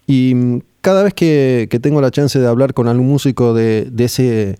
Y 0.08 0.34
cada 0.80 1.04
vez 1.04 1.14
que, 1.14 1.68
tengo 1.80 2.00
la 2.00 2.10
chance 2.10 2.38
de 2.38 2.46
hablar 2.48 2.74
con 2.74 2.88
algún 2.88 3.06
músico 3.06 3.54
de 3.54 3.92
ese 3.96 4.58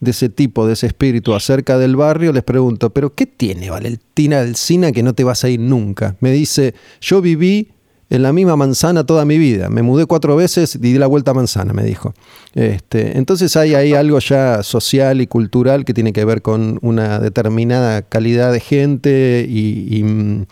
de 0.00 0.10
ese 0.10 0.30
tipo, 0.30 0.66
de 0.66 0.72
ese 0.72 0.86
espíritu 0.86 1.34
acerca 1.34 1.78
del 1.78 1.94
barrio, 1.94 2.32
les 2.32 2.42
pregunto, 2.42 2.90
¿pero 2.90 3.14
qué 3.14 3.26
tiene 3.26 3.70
Valentina 3.70 4.40
Alcina 4.40 4.92
que 4.92 5.02
no 5.02 5.14
te 5.14 5.24
vas 5.24 5.44
a 5.44 5.50
ir 5.50 5.60
nunca? 5.60 6.16
Me 6.20 6.32
dice, 6.32 6.74
yo 7.00 7.20
viví 7.20 7.68
en 8.08 8.22
la 8.22 8.32
misma 8.32 8.56
manzana 8.56 9.04
toda 9.04 9.24
mi 9.24 9.38
vida, 9.38 9.68
me 9.68 9.82
mudé 9.82 10.06
cuatro 10.06 10.34
veces 10.34 10.74
y 10.74 10.78
di 10.78 10.98
la 10.98 11.06
vuelta 11.06 11.30
a 11.30 11.34
manzana, 11.34 11.72
me 11.72 11.84
dijo. 11.84 12.12
Este, 12.54 13.16
entonces 13.18 13.54
hay 13.56 13.94
algo 13.94 14.18
ya 14.18 14.64
social 14.64 15.20
y 15.20 15.28
cultural 15.28 15.84
que 15.84 15.94
tiene 15.94 16.12
que 16.12 16.24
ver 16.24 16.42
con 16.42 16.78
una 16.82 17.20
determinada 17.20 18.02
calidad 18.02 18.52
de 18.52 18.60
gente 18.60 19.46
y, 19.48 20.02
mm, 20.02 20.46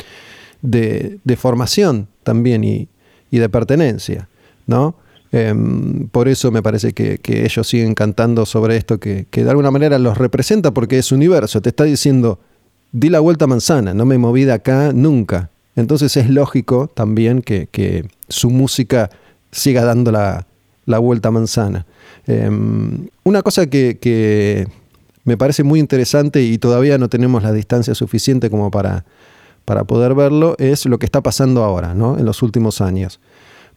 de, 0.63 1.37
formación 1.37 2.07
también 2.23 2.63
y, 2.63 2.89
y 3.31 3.39
de 3.39 3.49
pertenencia, 3.49 4.29
¿no? 4.67 4.95
Em, 5.31 6.09
por 6.09 6.29
eso 6.29 6.51
me 6.51 6.63
parece 6.63 6.93
que, 6.93 7.21
ellos 7.25 7.69
siguen 7.69 7.95
cantando 7.95 8.47
sobre 8.47 8.77
esto, 8.77 8.99
que, 8.99 9.27
de 9.31 9.51
alguna 9.51 9.71
manera 9.71 9.99
los 9.99 10.17
representa 10.17 10.73
porque 10.73 10.99
es 10.99 11.13
universo. 11.13 11.61
Te 11.61 11.69
está 11.69 11.85
diciendo, 11.85 12.39
di 12.93 13.11
la 13.11 13.21
vuelta 13.21 13.47
manzana, 13.47 13.95
no 13.95 14.05
me 14.05 14.19
moví 14.19 14.45
de 14.45 14.53
acá 14.53 14.93
nunca. 14.93 15.51
Entonces 15.77 16.17
es 16.17 16.31
lógico 16.31 16.89
también 16.93 17.43
que, 17.43 18.09
su 18.29 18.51
música 18.51 19.11
siga 19.51 19.85
dando 19.85 20.13
la, 20.13 20.47
vuelta 20.99 21.31
manzana. 21.31 21.87
Em, 22.27 23.09
una 23.25 23.43
cosa 23.43 23.67
que, 23.67 24.67
me 25.25 25.37
parece 25.37 25.63
muy 25.63 25.79
interesante 25.79 26.43
y 26.43 26.57
todavía 26.57 26.97
no 26.97 27.11
tenemos 27.11 27.43
la 27.43 27.53
distancia 27.53 27.95
suficiente 27.95 28.49
como 28.49 28.71
para, 28.71 29.05
para 29.67 29.85
poder 29.85 30.15
verlo 30.15 30.57
es 30.59 30.87
lo 30.87 30.99
que 30.99 31.05
está 31.05 31.21
pasando 31.23 31.65
ahora, 31.65 31.93
¿no? 31.93 32.19
en 32.19 32.25
los 32.25 32.43
últimos 32.43 32.81
años 32.81 33.21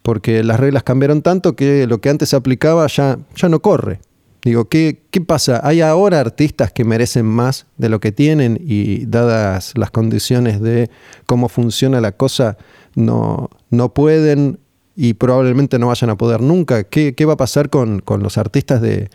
porque 0.01 0.43
las 0.43 0.59
reglas 0.59 0.83
cambiaron 0.83 1.21
tanto 1.21 1.55
que 1.55 1.87
lo 1.87 1.99
que 1.99 2.09
antes 2.09 2.29
se 2.29 2.35
aplicaba 2.35 2.87
ya, 2.87 3.17
ya 3.35 3.49
no 3.49 3.61
corre. 3.61 3.99
Digo, 4.43 4.65
¿qué, 4.65 5.03
¿qué 5.11 5.21
pasa? 5.21 5.61
¿Hay 5.63 5.81
ahora 5.81 6.19
artistas 6.19 6.71
que 6.71 6.83
merecen 6.83 7.27
más 7.27 7.67
de 7.77 7.89
lo 7.89 7.99
que 7.99 8.11
tienen 8.11 8.59
y 8.59 9.05
dadas 9.05 9.73
las 9.77 9.91
condiciones 9.91 10.59
de 10.59 10.89
cómo 11.27 11.47
funciona 11.47 12.01
la 12.01 12.13
cosa, 12.13 12.57
no, 12.95 13.49
no 13.69 13.93
pueden 13.93 14.59
y 14.95 15.13
probablemente 15.13 15.77
no 15.77 15.87
vayan 15.87 16.09
a 16.09 16.17
poder 16.17 16.41
nunca? 16.41 16.83
¿Qué, 16.85 17.13
qué 17.13 17.25
va 17.25 17.33
a 17.33 17.37
pasar 17.37 17.69
con, 17.69 17.99
con 17.99 18.23
los 18.23 18.39
artistas 18.39 18.81
de, 18.81 19.09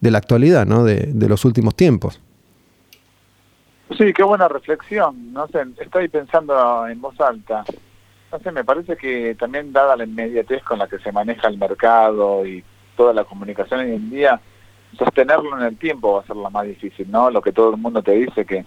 de, 0.00 0.10
la 0.10 0.16
actualidad, 0.16 0.66
¿no? 0.66 0.82
de, 0.82 1.10
de 1.12 1.28
los 1.28 1.44
últimos 1.44 1.76
tiempos? 1.76 2.18
Sí, 3.98 4.14
qué 4.14 4.22
buena 4.22 4.48
reflexión. 4.48 5.34
No 5.34 5.46
sé, 5.48 5.58
estoy 5.78 6.08
pensando 6.08 6.86
en 6.86 7.02
voz 7.02 7.20
alta. 7.20 7.64
Sé, 8.38 8.52
me 8.52 8.64
parece 8.64 8.96
que 8.96 9.34
también 9.34 9.72
dada 9.72 9.96
la 9.96 10.04
inmediatez 10.04 10.62
con 10.62 10.78
la 10.78 10.86
que 10.86 10.98
se 11.00 11.10
maneja 11.10 11.48
el 11.48 11.58
mercado 11.58 12.46
y 12.46 12.62
toda 12.96 13.12
la 13.12 13.24
comunicación 13.24 13.80
hoy 13.80 13.92
en 13.92 14.08
día, 14.08 14.40
sostenerlo 14.96 15.58
en 15.58 15.64
el 15.64 15.76
tiempo 15.76 16.14
va 16.14 16.20
a 16.20 16.26
ser 16.26 16.36
lo 16.36 16.48
más 16.48 16.64
difícil, 16.64 17.10
¿no? 17.10 17.28
Lo 17.30 17.42
que 17.42 17.52
todo 17.52 17.70
el 17.70 17.76
mundo 17.76 18.02
te 18.02 18.12
dice 18.12 18.44
que 18.44 18.64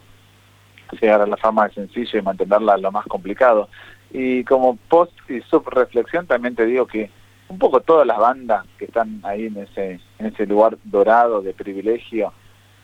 llegar 1.00 1.22
a 1.22 1.28
la 1.28 1.38
fama 1.38 1.68
es 1.68 1.74
sencillo 1.74 2.20
y 2.20 2.22
mantenerla 2.22 2.78
lo 2.78 2.92
más 2.92 3.06
complicado. 3.06 3.70
Y 4.12 4.44
como 4.44 4.76
post 4.90 5.14
y 5.30 5.42
sub 5.42 5.68
reflexión 5.70 6.28
también 6.28 6.56
te 6.56 6.66
digo 6.66 6.86
que 6.86 7.10
un 7.48 7.58
poco 7.58 7.80
todas 7.80 8.06
las 8.06 8.18
bandas 8.18 8.66
que 8.78 8.86
están 8.86 9.22
ahí 9.24 9.46
en 9.46 9.58
ese 9.58 10.00
en 10.20 10.26
ese 10.26 10.46
lugar 10.46 10.78
dorado 10.84 11.42
de 11.42 11.54
privilegio, 11.54 12.34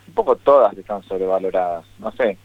un 0.08 0.14
poco 0.14 0.38
todas 0.38 0.76
están 0.78 1.04
sobrevaloradas. 1.04 1.86
No 2.00 2.12
sé, 2.14 2.38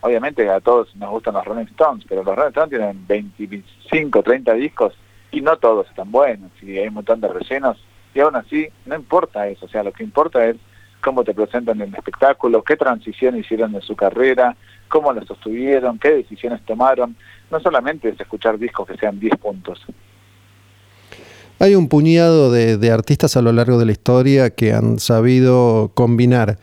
obviamente 0.00 0.48
a 0.48 0.60
todos 0.60 0.94
nos 0.96 1.10
gustan 1.10 1.34
los 1.34 1.44
Rolling 1.44 1.66
Stones, 1.66 2.04
pero 2.08 2.22
los 2.22 2.34
Rolling 2.34 2.50
Stones 2.50 2.70
tienen 2.70 3.06
25, 3.06 4.22
30 4.22 4.52
discos 4.54 4.94
y 5.30 5.40
no 5.40 5.56
todos 5.58 5.88
están 5.88 6.10
buenos, 6.10 6.50
y 6.62 6.78
hay 6.78 6.88
un 6.88 6.94
montón 6.94 7.20
de 7.20 7.28
rellenos, 7.28 7.78
y 8.14 8.20
aún 8.20 8.36
así 8.36 8.68
no 8.86 8.96
importa 8.96 9.46
eso, 9.46 9.66
o 9.66 9.68
sea, 9.68 9.82
lo 9.82 9.92
que 9.92 10.02
importa 10.02 10.44
es 10.44 10.56
cómo 11.00 11.24
te 11.24 11.34
presentan 11.34 11.80
en 11.80 11.88
el 11.88 11.94
espectáculo, 11.94 12.62
qué 12.62 12.76
transición 12.76 13.36
hicieron 13.36 13.74
en 13.74 13.82
su 13.82 13.96
carrera, 13.96 14.56
cómo 14.88 15.12
la 15.12 15.24
sostuvieron, 15.24 15.98
qué 15.98 16.10
decisiones 16.10 16.64
tomaron. 16.64 17.16
No 17.50 17.60
solamente 17.60 18.08
es 18.10 18.20
escuchar 18.20 18.58
discos 18.58 18.86
que 18.86 18.96
sean 18.96 19.18
10 19.18 19.36
puntos. 19.36 19.80
Hay 21.58 21.74
un 21.74 21.88
puñado 21.88 22.50
de, 22.50 22.90
artistas 22.90 23.36
a 23.36 23.42
lo 23.42 23.52
largo 23.52 23.78
de 23.78 23.86
la 23.86 23.92
historia 23.92 24.50
que 24.50 24.72
han 24.72 24.98
sabido 24.98 25.90
combinar 25.94 26.58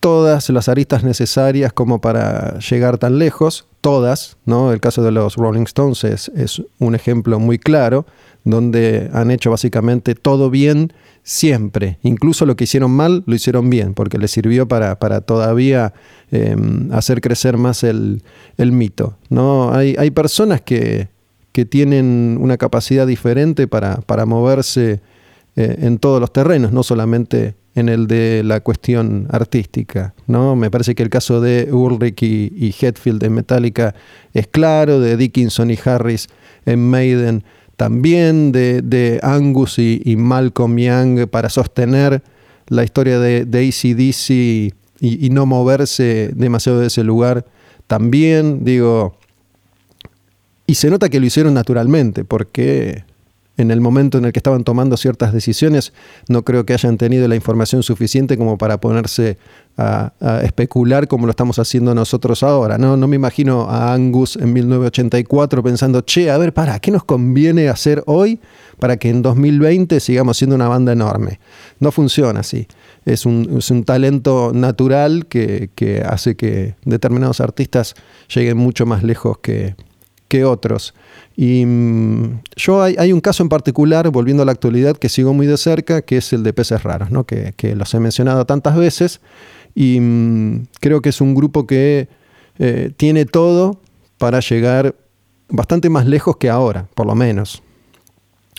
todas 0.00 0.48
las 0.50 0.68
aristas 0.68 1.04
necesarias 1.04 1.72
como 1.72 2.00
para 2.00 2.58
llegar 2.58 2.98
tan 2.98 3.18
lejos, 3.18 3.66
todas, 3.80 4.36
¿no? 4.44 4.72
El 4.72 4.80
caso 4.80 5.02
de 5.02 5.12
los 5.12 5.36
Rolling 5.36 5.62
Stones 5.62 6.04
es, 6.04 6.62
un 6.78 6.94
ejemplo 6.94 7.38
muy 7.38 7.58
claro, 7.58 8.06
donde 8.44 9.10
han 9.12 9.30
hecho 9.30 9.50
básicamente 9.50 10.14
todo 10.14 10.50
bien 10.50 10.92
siempre. 11.22 11.98
Incluso 12.02 12.46
lo 12.46 12.56
que 12.56 12.64
hicieron 12.64 12.90
mal, 12.92 13.22
lo 13.26 13.34
hicieron 13.34 13.68
bien, 13.68 13.94
porque 13.94 14.18
les 14.18 14.30
sirvió 14.30 14.66
para, 14.68 14.98
para 14.98 15.20
todavía 15.20 15.92
em, 16.30 16.90
hacer 16.92 17.20
crecer 17.20 17.56
más 17.56 17.82
el, 17.82 18.22
mito. 18.56 19.16
¿no? 19.28 19.72
Hay, 19.72 19.96
hay 19.98 20.10
personas 20.10 20.60
que, 20.60 21.08
que, 21.52 21.64
tienen 21.66 22.38
una 22.40 22.56
capacidad 22.56 23.06
diferente 23.06 23.66
para, 23.66 23.96
para 23.96 24.24
moverse 24.24 25.00
eh, 25.56 25.76
en 25.80 25.98
todos 25.98 26.20
los 26.20 26.32
terrenos, 26.32 26.72
no 26.72 26.84
solamente 26.84 27.56
en 27.78 27.88
el 27.88 28.06
de 28.06 28.42
la 28.44 28.60
cuestión 28.60 29.26
artística. 29.30 30.14
¿no? 30.26 30.56
Me 30.56 30.70
parece 30.70 30.94
que 30.94 31.02
el 31.02 31.10
caso 31.10 31.40
de 31.40 31.68
Ulrich 31.72 32.22
y, 32.22 32.74
Hetfield 32.78 33.22
en 33.24 33.34
Metallica 33.34 33.94
es 34.34 34.46
claro, 34.46 35.00
de 35.00 35.16
Dickinson 35.16 35.70
y 35.70 35.78
Harris 35.84 36.28
en 36.66 36.88
Maiden 36.90 37.44
también 37.78 38.50
de, 38.50 39.20
Angus 39.22 39.78
y, 39.78 40.16
Malcolm 40.16 40.76
Young 40.76 41.28
para 41.28 41.48
sostener 41.48 42.22
la 42.66 42.82
historia 42.82 43.20
de, 43.20 43.44
de 43.44 43.68
ACDC 43.68 44.30
y, 44.30 44.74
y, 45.00 45.30
no 45.30 45.46
moverse 45.46 46.32
demasiado 46.34 46.80
de 46.80 46.88
ese 46.88 47.04
lugar. 47.04 47.46
También, 47.86 48.64
digo, 48.64 49.16
y 50.66 50.74
se 50.74 50.90
nota 50.90 51.08
que 51.08 51.20
lo 51.20 51.26
hicieron 51.26 51.54
naturalmente, 51.54 52.24
porque 52.24 53.04
en 53.58 53.72
el 53.72 53.80
momento 53.80 54.18
en 54.18 54.24
el 54.24 54.32
que 54.32 54.38
estaban 54.38 54.64
tomando 54.64 54.96
ciertas 54.96 55.32
decisiones, 55.32 55.92
no 56.28 56.44
creo 56.44 56.64
que 56.64 56.72
hayan 56.72 56.96
tenido 56.96 57.26
la 57.26 57.34
información 57.34 57.82
suficiente 57.82 58.38
como 58.38 58.56
para 58.56 58.80
ponerse 58.80 59.36
a, 59.76 60.12
especular 60.42 61.08
como 61.08 61.26
lo 61.26 61.30
estamos 61.30 61.58
haciendo 61.58 61.94
nosotros 61.94 62.42
ahora. 62.44 62.78
¿no? 62.78 62.96
no 62.96 63.08
me 63.08 63.16
imagino 63.16 63.68
a 63.68 63.92
Angus 63.92 64.36
en 64.36 64.52
1984 64.52 65.62
pensando, 65.62 66.00
che, 66.02 66.30
a 66.30 66.38
ver, 66.38 66.54
para, 66.54 66.78
¿qué 66.78 66.92
nos 66.92 67.04
conviene 67.04 67.68
hacer 67.68 68.02
hoy 68.06 68.40
para 68.78 68.96
que 68.96 69.10
en 69.10 69.22
2020 69.22 69.98
sigamos 69.98 70.36
siendo 70.38 70.54
una 70.54 70.68
banda 70.68 70.92
enorme? 70.92 71.40
No 71.80 71.90
funciona 71.90 72.40
así. 72.40 72.68
Es 73.04 73.26
un, 73.26 73.84
talento 73.84 74.52
natural 74.54 75.26
que, 75.26 75.70
que 75.74 76.02
hace 76.02 76.36
que 76.36 76.76
determinados 76.84 77.40
artistas 77.40 77.94
lleguen 78.32 78.56
mucho 78.56 78.86
más 78.86 79.02
lejos 79.02 79.38
que, 79.38 79.74
que 80.28 80.44
otros. 80.44 80.94
Y 81.36 81.64
mm, 81.66 82.40
yo 82.56 82.82
hay, 82.82 83.12
un 83.12 83.20
caso 83.20 83.42
en 83.42 83.48
particular, 83.48 84.10
volviendo 84.10 84.42
a 84.42 84.46
la 84.46 84.52
actualidad, 84.52 84.96
que 84.96 85.08
sigo 85.08 85.32
muy 85.34 85.46
de 85.46 85.56
cerca, 85.56 86.02
que 86.02 86.18
es 86.18 86.32
el 86.32 86.42
de 86.42 86.52
peces 86.52 86.82
raros, 86.82 87.10
¿no? 87.10 87.24
que, 87.24 87.54
los 87.74 87.94
he 87.94 88.00
mencionado 88.00 88.44
tantas 88.44 88.76
veces. 88.76 89.20
Y 89.74 89.98
mm, 90.00 90.66
creo 90.80 91.00
que 91.00 91.08
es 91.08 91.20
un 91.20 91.34
grupo 91.34 91.66
que 91.66 92.08
eh, 92.58 92.92
tiene 92.96 93.24
todo 93.24 93.80
para 94.18 94.40
llegar 94.40 94.94
bastante 95.48 95.88
más 95.90 96.06
lejos 96.06 96.36
que 96.36 96.50
ahora, 96.50 96.88
por 96.94 97.06
lo 97.06 97.14
menos. 97.14 97.62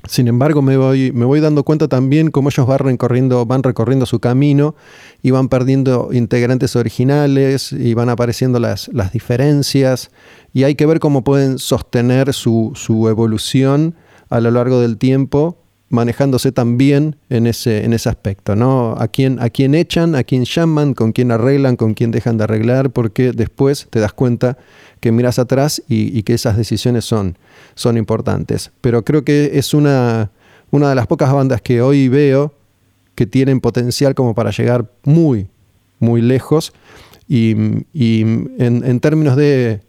Sin 0.07 0.27
embargo, 0.27 0.61
me 0.61 0.77
voy, 0.77 1.11
me 1.11 1.25
voy 1.25 1.41
dando 1.41 1.63
cuenta 1.63 1.87
también 1.87 2.31
cómo 2.31 2.49
ellos 2.49 2.65
van 2.65 2.79
recorriendo, 2.79 3.45
van 3.45 3.63
recorriendo 3.63 4.05
su 4.05 4.19
camino 4.19 4.75
y 5.21 5.31
van 5.31 5.49
perdiendo 5.49 6.09
integrantes 6.13 6.75
originales 6.75 7.73
y 7.73 7.93
van 7.93 8.09
apareciendo 8.09 8.59
las, 8.59 8.89
las 8.93 9.11
diferencias 9.11 10.09
y 10.53 10.63
hay 10.63 10.75
que 10.75 10.85
ver 10.85 10.99
cómo 10.99 11.23
pueden 11.23 11.59
sostener 11.59 12.33
su, 12.33 12.71
su 12.75 13.09
evolución 13.09 13.95
a 14.29 14.39
lo 14.39 14.51
largo 14.51 14.79
del 14.79 14.97
tiempo 14.97 15.57
manejándose 15.89 16.51
también 16.51 17.15
en 17.29 17.47
ese, 17.47 17.83
en 17.83 17.93
ese 17.93 18.09
aspecto, 18.09 18.55
¿no? 18.55 18.95
A 18.97 19.07
quién, 19.07 19.41
a 19.41 19.49
quién 19.49 19.73
echan, 19.73 20.15
a 20.15 20.23
quién 20.23 20.45
llaman, 20.45 20.93
con 20.93 21.11
quién 21.11 21.31
arreglan, 21.31 21.75
con 21.75 21.95
quién 21.95 22.11
dejan 22.11 22.37
de 22.37 22.43
arreglar, 22.43 22.91
porque 22.91 23.31
después 23.31 23.87
te 23.89 23.99
das 23.99 24.13
cuenta 24.13 24.57
que 24.99 25.11
miras 25.11 25.39
atrás 25.39 25.81
y, 25.87 26.23
que 26.23 26.33
esas 26.33 26.57
decisiones 26.57 27.05
son, 27.05 27.37
son 27.75 27.97
importantes. 27.97 28.71
Pero 28.81 29.03
creo 29.03 29.23
que 29.23 29.51
es 29.53 29.73
una, 29.73 30.31
una 30.71 30.89
de 30.89 30.95
las 30.95 31.07
pocas 31.07 31.31
bandas 31.31 31.61
que 31.61 31.81
hoy 31.81 32.09
veo 32.09 32.53
que 33.15 33.25
tienen 33.25 33.59
potencial 33.59 34.15
como 34.15 34.35
para 34.35 34.51
llegar 34.51 34.91
muy, 35.03 35.47
muy 35.99 36.21
lejos. 36.21 36.73
Y, 37.27 37.51
en, 37.51 38.99
términos 39.01 39.35
de 39.35 39.81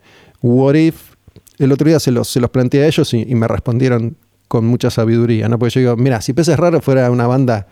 what 0.42 0.74
if, 0.74 1.14
el 1.58 1.72
otro 1.72 1.88
día 1.88 2.00
se 2.00 2.10
los, 2.10 2.28
se 2.28 2.40
los 2.40 2.50
planteé 2.50 2.84
a 2.84 2.86
ellos 2.86 3.12
y 3.14 3.34
me 3.34 3.48
respondieron 3.48 4.16
con 4.50 4.66
mucha 4.66 4.90
sabiduría, 4.90 5.48
¿no? 5.48 5.60
Porque 5.60 5.74
yo 5.74 5.80
digo, 5.80 5.96
mira, 5.96 6.20
si 6.20 6.32
Peces 6.32 6.58
Raros 6.58 6.84
fuera 6.84 7.08
una 7.12 7.28
banda 7.28 7.68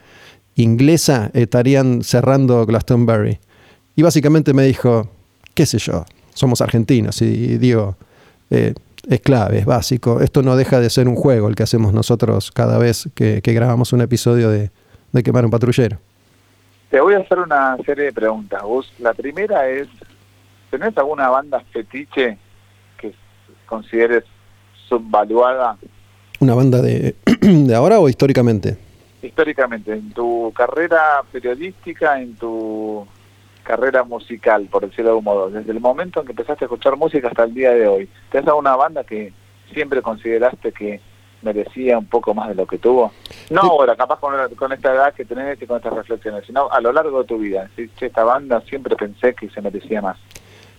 inglesa, 0.54 1.28
estarían 1.34 2.04
cerrando 2.04 2.64
Glastonbury. 2.66 3.40
Y 3.96 4.02
básicamente 4.02 4.54
me 4.54 4.62
dijo, 4.62 5.10
qué 5.54 5.66
sé 5.66 5.78
yo, 5.78 6.04
somos 6.38 6.60
argentinos 6.60 7.20
y 7.22 7.58
digo, 7.58 7.96
eh, 8.50 8.74
es 9.08 9.20
clave, 9.20 9.58
es 9.58 9.66
básico. 9.66 10.20
Esto 10.20 10.42
no 10.42 10.56
deja 10.56 10.80
de 10.80 10.90
ser 10.90 11.08
un 11.08 11.16
juego 11.16 11.48
el 11.48 11.54
que 11.54 11.62
hacemos 11.62 11.92
nosotros 11.92 12.50
cada 12.50 12.78
vez 12.78 13.08
que, 13.14 13.40
grabamos 13.40 13.92
un 13.92 14.00
episodio 14.00 14.50
de, 14.50 14.70
de, 15.12 15.22
Quemar 15.22 15.44
un 15.44 15.50
Patrullero. 15.50 15.98
Te 16.90 17.00
voy 17.00 17.14
a 17.14 17.18
hacer 17.18 17.38
una 17.38 17.76
serie 17.84 18.04
de 18.04 18.12
preguntas, 18.12 18.62
Gus. 18.62 18.92
La 18.98 19.12
primera 19.12 19.68
es, 19.68 19.88
¿tenés 20.70 20.96
alguna 20.96 21.28
banda 21.28 21.62
fetiche 21.72 22.38
que 22.98 23.14
consideres 23.66 24.24
subvaluada 24.88 25.76
¿Una 26.40 26.54
banda 26.54 26.80
de, 26.80 27.16
de 27.40 27.74
ahora 27.74 27.98
o 27.98 28.08
históricamente? 28.08 28.76
Históricamente, 29.22 29.92
en 29.92 30.12
tu 30.12 30.52
carrera 30.54 31.22
periodística, 31.32 32.20
en 32.20 32.36
tu 32.36 33.04
carrera 33.68 34.02
musical, 34.02 34.66
por 34.70 34.82
decirlo 34.88 35.04
de 35.04 35.10
algún 35.10 35.24
modo, 35.24 35.50
desde 35.50 35.72
el 35.72 35.80
momento 35.80 36.20
en 36.20 36.26
que 36.26 36.32
empezaste 36.32 36.64
a 36.64 36.66
escuchar 36.66 36.96
música 36.96 37.28
hasta 37.28 37.44
el 37.44 37.52
día 37.52 37.70
de 37.72 37.86
hoy, 37.86 38.08
¿te 38.32 38.38
has 38.38 38.44
dado 38.46 38.56
una 38.56 38.74
banda 38.74 39.04
que 39.04 39.34
siempre 39.74 40.00
consideraste 40.00 40.72
que 40.72 41.02
merecía 41.42 41.98
un 41.98 42.06
poco 42.06 42.32
más 42.32 42.48
de 42.48 42.54
lo 42.54 42.66
que 42.66 42.78
tuvo? 42.78 43.12
No 43.50 43.60
ahora, 43.60 43.94
capaz 43.94 44.20
con, 44.20 44.32
con, 44.56 44.72
esta 44.72 44.94
edad 44.94 45.12
que 45.12 45.26
tenés 45.26 45.60
y 45.60 45.66
con 45.66 45.76
estas 45.76 45.92
reflexiones, 45.92 46.46
sino 46.46 46.70
a 46.70 46.80
lo 46.80 46.92
largo 46.92 47.20
de 47.20 47.26
tu 47.26 47.36
vida. 47.36 47.68
Esta 47.76 48.24
banda 48.24 48.62
siempre 48.62 48.96
pensé 48.96 49.34
que 49.34 49.50
se 49.50 49.60
merecía 49.60 50.00
más. 50.00 50.16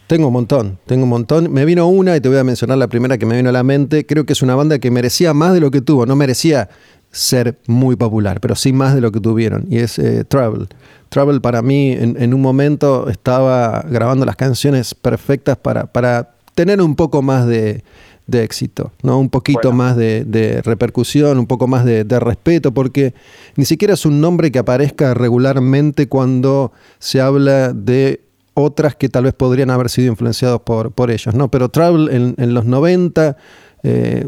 Tengo 0.08 0.26
un 0.26 0.34
montón, 0.34 0.80
tengo 0.88 1.04
un 1.04 1.10
montón. 1.10 1.54
Me 1.54 1.66
vino 1.66 1.88
una 1.88 2.18
y 2.18 2.22
te 2.22 2.30
voy 2.30 2.40
a 2.40 2.44
mencionar 2.44 2.80
la 2.80 2.88
primera 2.88 3.20
que 3.20 3.28
me 3.28 3.38
vino 3.38 3.50
a 3.50 3.52
la 3.52 3.62
mente. 3.62 4.08
Creo 4.08 4.26
que 4.26 4.34
es 4.34 4.42
una 4.42 4.56
banda 4.56 4.80
que 4.80 4.90
merecía 4.90 5.36
más 5.36 5.54
de 5.54 5.60
lo 5.60 5.70
que 5.70 5.82
tuvo. 5.82 6.08
No 6.08 6.16
merecía 6.16 6.70
ser 7.12 7.58
muy 7.68 7.96
popular, 7.96 8.40
pero 8.40 8.56
sí 8.56 8.74
más 8.74 8.94
de 8.96 9.02
lo 9.02 9.12
que 9.12 9.20
tuvieron. 9.20 9.66
Y 9.70 9.78
es 9.78 10.00
eh, 10.00 10.24
Travel. 10.24 10.68
Travel 11.10 11.42
para 11.42 11.62
mí 11.62 11.92
en, 11.92 12.34
un 12.34 12.42
momento 12.42 13.10
estaba 13.10 13.84
grabando 13.90 14.26
las 14.26 14.36
canciones 14.36 14.94
perfectas 14.94 15.58
para, 15.58 15.88
para 15.88 16.36
tener 16.54 16.82
un 16.82 16.96
poco 16.96 17.24
más 17.24 17.48
de, 17.48 17.84
éxito, 18.32 18.92
¿no? 19.02 19.18
Un 19.18 19.30
poquito 19.30 19.72
más 19.72 19.98
de, 19.98 20.62
repercusión, 20.64 21.40
un 21.40 21.48
poco 21.48 21.68
más 21.68 21.84
de, 21.84 22.04
de, 22.04 22.20
respeto, 22.20 22.72
porque 22.76 23.16
ni 23.56 23.66
siquiera 23.66 23.96
es 23.96 24.06
un 24.06 24.22
nombre 24.22 24.52
que 24.52 24.60
aparezca 24.60 25.16
regularmente 25.16 26.08
cuando 26.08 26.72
se 27.00 27.22
habla 27.22 27.74
de 27.74 28.22
otras 28.60 28.96
que 28.96 29.10
tal 29.10 29.24
vez 29.24 29.34
podrían 29.34 29.70
haber 29.72 29.90
sido 29.90 30.10
influenciados 30.10 30.62
por, 30.62 30.92
por 30.92 31.12
ellos, 31.12 31.34
¿no? 31.34 31.50
Pero 31.50 31.70
Travel 31.70 32.36
en, 32.38 32.54
los 32.54 32.66
90 32.66 33.38
eh, 33.84 34.28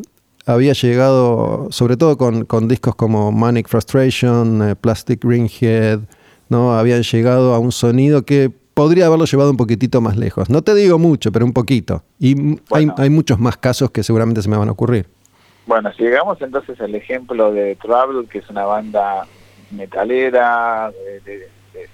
había 0.53 0.73
llegado, 0.73 1.67
sobre 1.71 1.97
todo 1.97 2.17
con, 2.17 2.67
discos 2.67 2.95
como 2.95 3.31
Manic 3.31 3.67
Frustration, 3.67 4.69
eh, 4.69 4.75
Plastic 4.75 5.23
Ringhead, 5.23 5.99
¿no? 6.49 6.73
Habían 6.73 7.03
llegado 7.03 7.53
a 7.53 7.59
un 7.59 7.71
sonido 7.71 8.23
que 8.23 8.51
podría 8.73 9.07
haberlo 9.07 9.25
llevado 9.25 9.51
un 9.51 9.57
poquitito 9.57 10.01
más 10.01 10.17
lejos. 10.17 10.49
No 10.49 10.61
te 10.61 10.73
digo 10.75 10.99
mucho, 10.99 11.31
pero 11.31 11.45
un 11.45 11.53
poquito. 11.53 12.03
Y 12.19 12.59
hay, 12.71 13.09
muchos 13.09 13.39
más 13.39 13.57
casos 13.57 13.91
que 13.91 14.03
seguramente 14.03 14.41
se 14.41 14.49
me 14.49 14.57
van 14.57 14.69
a 14.69 14.71
ocurrir. 14.71 15.07
Bueno, 15.65 15.91
si 15.93 16.03
llegamos 16.03 16.41
entonces 16.41 16.79
al 16.81 16.95
ejemplo 16.95 17.51
de 17.51 17.75
Travel, 17.75 18.27
que 18.27 18.39
es 18.39 18.49
una 18.49 18.65
banda 18.65 19.25
metalera, 19.71 20.91
de, 21.25 21.47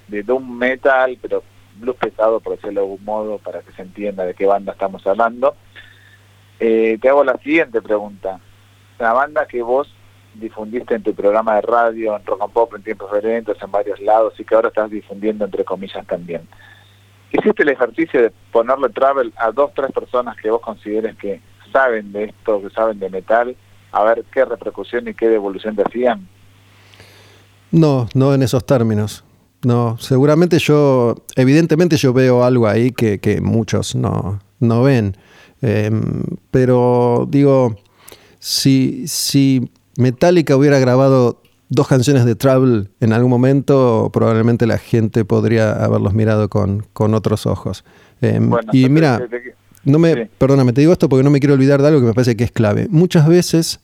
de 0.08 0.22
doom 0.22 0.58
metal, 0.58 1.18
pero 1.20 1.42
blues 1.78 1.96
pesado, 1.96 2.40
por 2.40 2.56
decirlo 2.56 2.80
de 2.80 2.86
algún 2.86 3.04
modo, 3.04 3.38
para 3.38 3.60
que 3.60 3.72
se 3.72 3.82
entienda 3.82 4.24
de 4.24 4.34
qué 4.34 4.46
banda 4.46 4.72
estamos 4.72 5.06
hablando. 5.06 5.54
Eh, 6.60 6.98
te 7.00 7.08
hago 7.08 7.24
la 7.24 7.38
siguiente 7.38 7.80
pregunta. 7.80 8.40
La 8.98 9.12
banda 9.12 9.46
que 9.46 9.62
vos 9.62 9.88
difundiste 10.34 10.94
en 10.94 11.02
tu 11.02 11.14
programa 11.14 11.56
de 11.56 11.62
radio, 11.62 12.16
en 12.16 12.24
Rock 12.24 12.42
and 12.42 12.52
Pop, 12.52 12.74
en 12.74 12.82
tiempos 12.82 13.12
diferentes, 13.12 13.56
en 13.62 13.70
varios 13.70 14.00
lados, 14.00 14.34
y 14.38 14.44
que 14.44 14.54
ahora 14.54 14.68
estás 14.68 14.90
difundiendo 14.90 15.44
entre 15.44 15.64
comillas 15.64 16.06
también. 16.06 16.48
hiciste 17.30 17.62
el 17.62 17.70
ejercicio 17.70 18.22
de 18.22 18.32
ponerle 18.52 18.88
travel 18.88 19.32
a 19.36 19.50
dos, 19.50 19.72
tres 19.74 19.92
personas 19.92 20.36
que 20.36 20.50
vos 20.50 20.60
consideres 20.60 21.16
que 21.16 21.40
saben 21.72 22.12
de 22.12 22.24
esto, 22.24 22.62
que 22.62 22.70
saben 22.70 22.98
de 22.98 23.10
metal, 23.10 23.56
a 23.92 24.04
ver 24.04 24.24
qué 24.32 24.44
repercusión 24.44 25.08
y 25.08 25.14
qué 25.14 25.28
devolución 25.28 25.76
te 25.76 25.82
hacían? 25.82 26.28
No, 27.70 28.08
no 28.14 28.34
en 28.34 28.42
esos 28.42 28.64
términos. 28.64 29.24
No, 29.64 29.98
seguramente 29.98 30.58
yo, 30.58 31.16
evidentemente 31.36 31.96
yo 31.96 32.12
veo 32.12 32.44
algo 32.44 32.68
ahí 32.68 32.92
que, 32.92 33.18
que 33.18 33.40
muchos 33.40 33.94
no, 33.94 34.40
no 34.60 34.82
ven. 34.82 35.16
Em, 35.60 36.22
pero 36.50 37.26
digo, 37.28 37.76
si, 38.48 39.06
si 39.06 39.70
Metallica 39.98 40.56
hubiera 40.56 40.78
grabado 40.78 41.42
dos 41.68 41.86
canciones 41.86 42.24
de 42.24 42.34
Travel 42.34 42.88
en 42.98 43.12
algún 43.12 43.28
momento, 43.28 44.08
probablemente 44.10 44.66
la 44.66 44.78
gente 44.78 45.26
podría 45.26 45.72
haberlos 45.84 46.14
mirado 46.14 46.48
con, 46.48 46.86
con 46.94 47.12
otros 47.12 47.44
ojos. 47.44 47.84
Em, 48.22 48.50
y 48.72 48.88
mira, 48.88 49.20
no 49.84 49.98
me, 49.98 50.30
perdóname, 50.38 50.72
te 50.72 50.80
digo 50.80 50.94
esto 50.94 51.10
porque 51.10 51.22
no 51.22 51.30
me 51.30 51.40
quiero 51.40 51.52
olvidar 51.52 51.82
de 51.82 51.88
algo 51.88 52.00
que 52.00 52.06
me 52.06 52.14
parece 52.14 52.38
que 52.38 52.44
es 52.44 52.50
clave. 52.50 52.88
Muchas 52.90 53.28
veces 53.28 53.80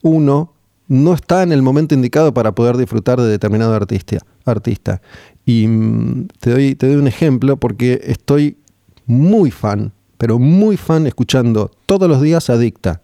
uno 0.00 0.54
no 0.88 1.12
está 1.12 1.42
en 1.42 1.52
el 1.52 1.60
momento 1.60 1.94
indicado 1.94 2.32
para 2.32 2.52
poder 2.52 2.78
disfrutar 2.78 3.20
de 3.20 3.28
determinado 3.28 3.74
artista. 3.74 4.16
artista. 4.46 5.02
Y 5.44 5.66
mm, 5.68 6.28
te 6.40 6.50
doy, 6.52 6.74
te 6.74 6.86
doy 6.86 6.96
un 6.96 7.06
ejemplo 7.06 7.58
porque 7.58 8.00
estoy 8.04 8.56
muy 9.04 9.50
fan, 9.50 9.92
pero 10.16 10.38
muy 10.38 10.78
fan 10.78 11.06
escuchando 11.06 11.70
todos 11.84 12.08
los 12.08 12.22
días 12.22 12.48
Adicta. 12.48 13.02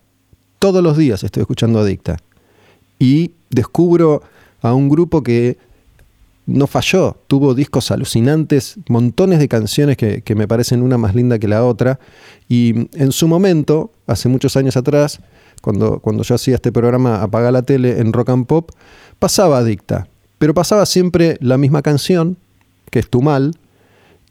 Todos 0.62 0.80
los 0.80 0.96
días 0.96 1.24
estoy 1.24 1.40
escuchando 1.40 1.80
Adicta. 1.80 2.18
Y 2.96 3.32
descubro 3.50 4.22
a 4.60 4.74
un 4.74 4.88
grupo 4.88 5.20
que 5.20 5.58
no 6.46 6.68
falló, 6.68 7.16
tuvo 7.26 7.52
discos 7.54 7.90
alucinantes, 7.90 8.76
montones 8.88 9.40
de 9.40 9.48
canciones 9.48 9.96
que, 9.96 10.22
que, 10.22 10.36
me 10.36 10.46
parecen 10.46 10.82
una 10.82 10.98
más 10.98 11.16
linda 11.16 11.40
que 11.40 11.48
la 11.48 11.64
otra. 11.64 11.98
Y 12.48 12.88
en 12.96 13.10
su 13.10 13.26
momento, 13.26 13.90
hace 14.06 14.28
muchos 14.28 14.56
años 14.56 14.76
atrás, 14.76 15.18
cuando, 15.62 15.98
cuando 15.98 16.22
yo 16.22 16.36
hacía 16.36 16.54
este 16.54 16.70
programa 16.70 17.22
Apaga 17.22 17.50
la 17.50 17.62
tele 17.62 17.98
en 17.98 18.12
Rock 18.12 18.28
and 18.28 18.46
Pop, 18.46 18.70
pasaba 19.18 19.58
Adicta, 19.58 20.06
pero 20.38 20.54
pasaba 20.54 20.86
siempre 20.86 21.38
la 21.40 21.58
misma 21.58 21.82
canción, 21.82 22.36
que 22.88 23.00
es 23.00 23.10
Tu 23.10 23.20
Mal, 23.20 23.56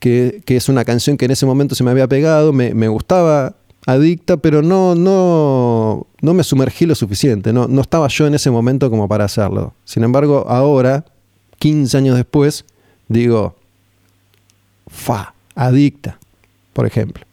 que, 0.01 0.41
es 0.47 0.67
una 0.67 0.83
canción 0.83 1.15
que 1.15 1.25
en 1.25 1.31
ese 1.31 1.45
momento 1.45 1.75
se 1.75 1.83
me 1.83 1.91
había 1.91 2.07
pegado, 2.07 2.51
me, 2.51 2.87
gustaba 2.87 3.53
Adicta, 3.87 4.37
pero 4.37 4.61
no, 4.61 4.93
no, 4.95 6.05
no 6.21 6.33
me 6.33 6.43
sumergí 6.43 6.85
lo 6.85 6.93
suficiente, 6.93 7.51
no, 7.51 7.67
no 7.67 7.81
estaba 7.81 8.07
yo 8.07 8.27
en 8.27 8.35
ese 8.35 8.51
momento 8.51 8.89
como 8.89 9.07
para 9.07 9.25
hacerlo. 9.25 9.73
Sin 9.85 10.03
embargo, 10.03 10.45
ahora, 10.47 11.03
15 11.57 11.97
años 11.97 12.15
después, 12.15 12.65
digo, 13.07 13.55
fa, 14.87 15.33
Adicta, 15.55 16.19
por 16.73 16.85
ejemplo. 16.85 17.25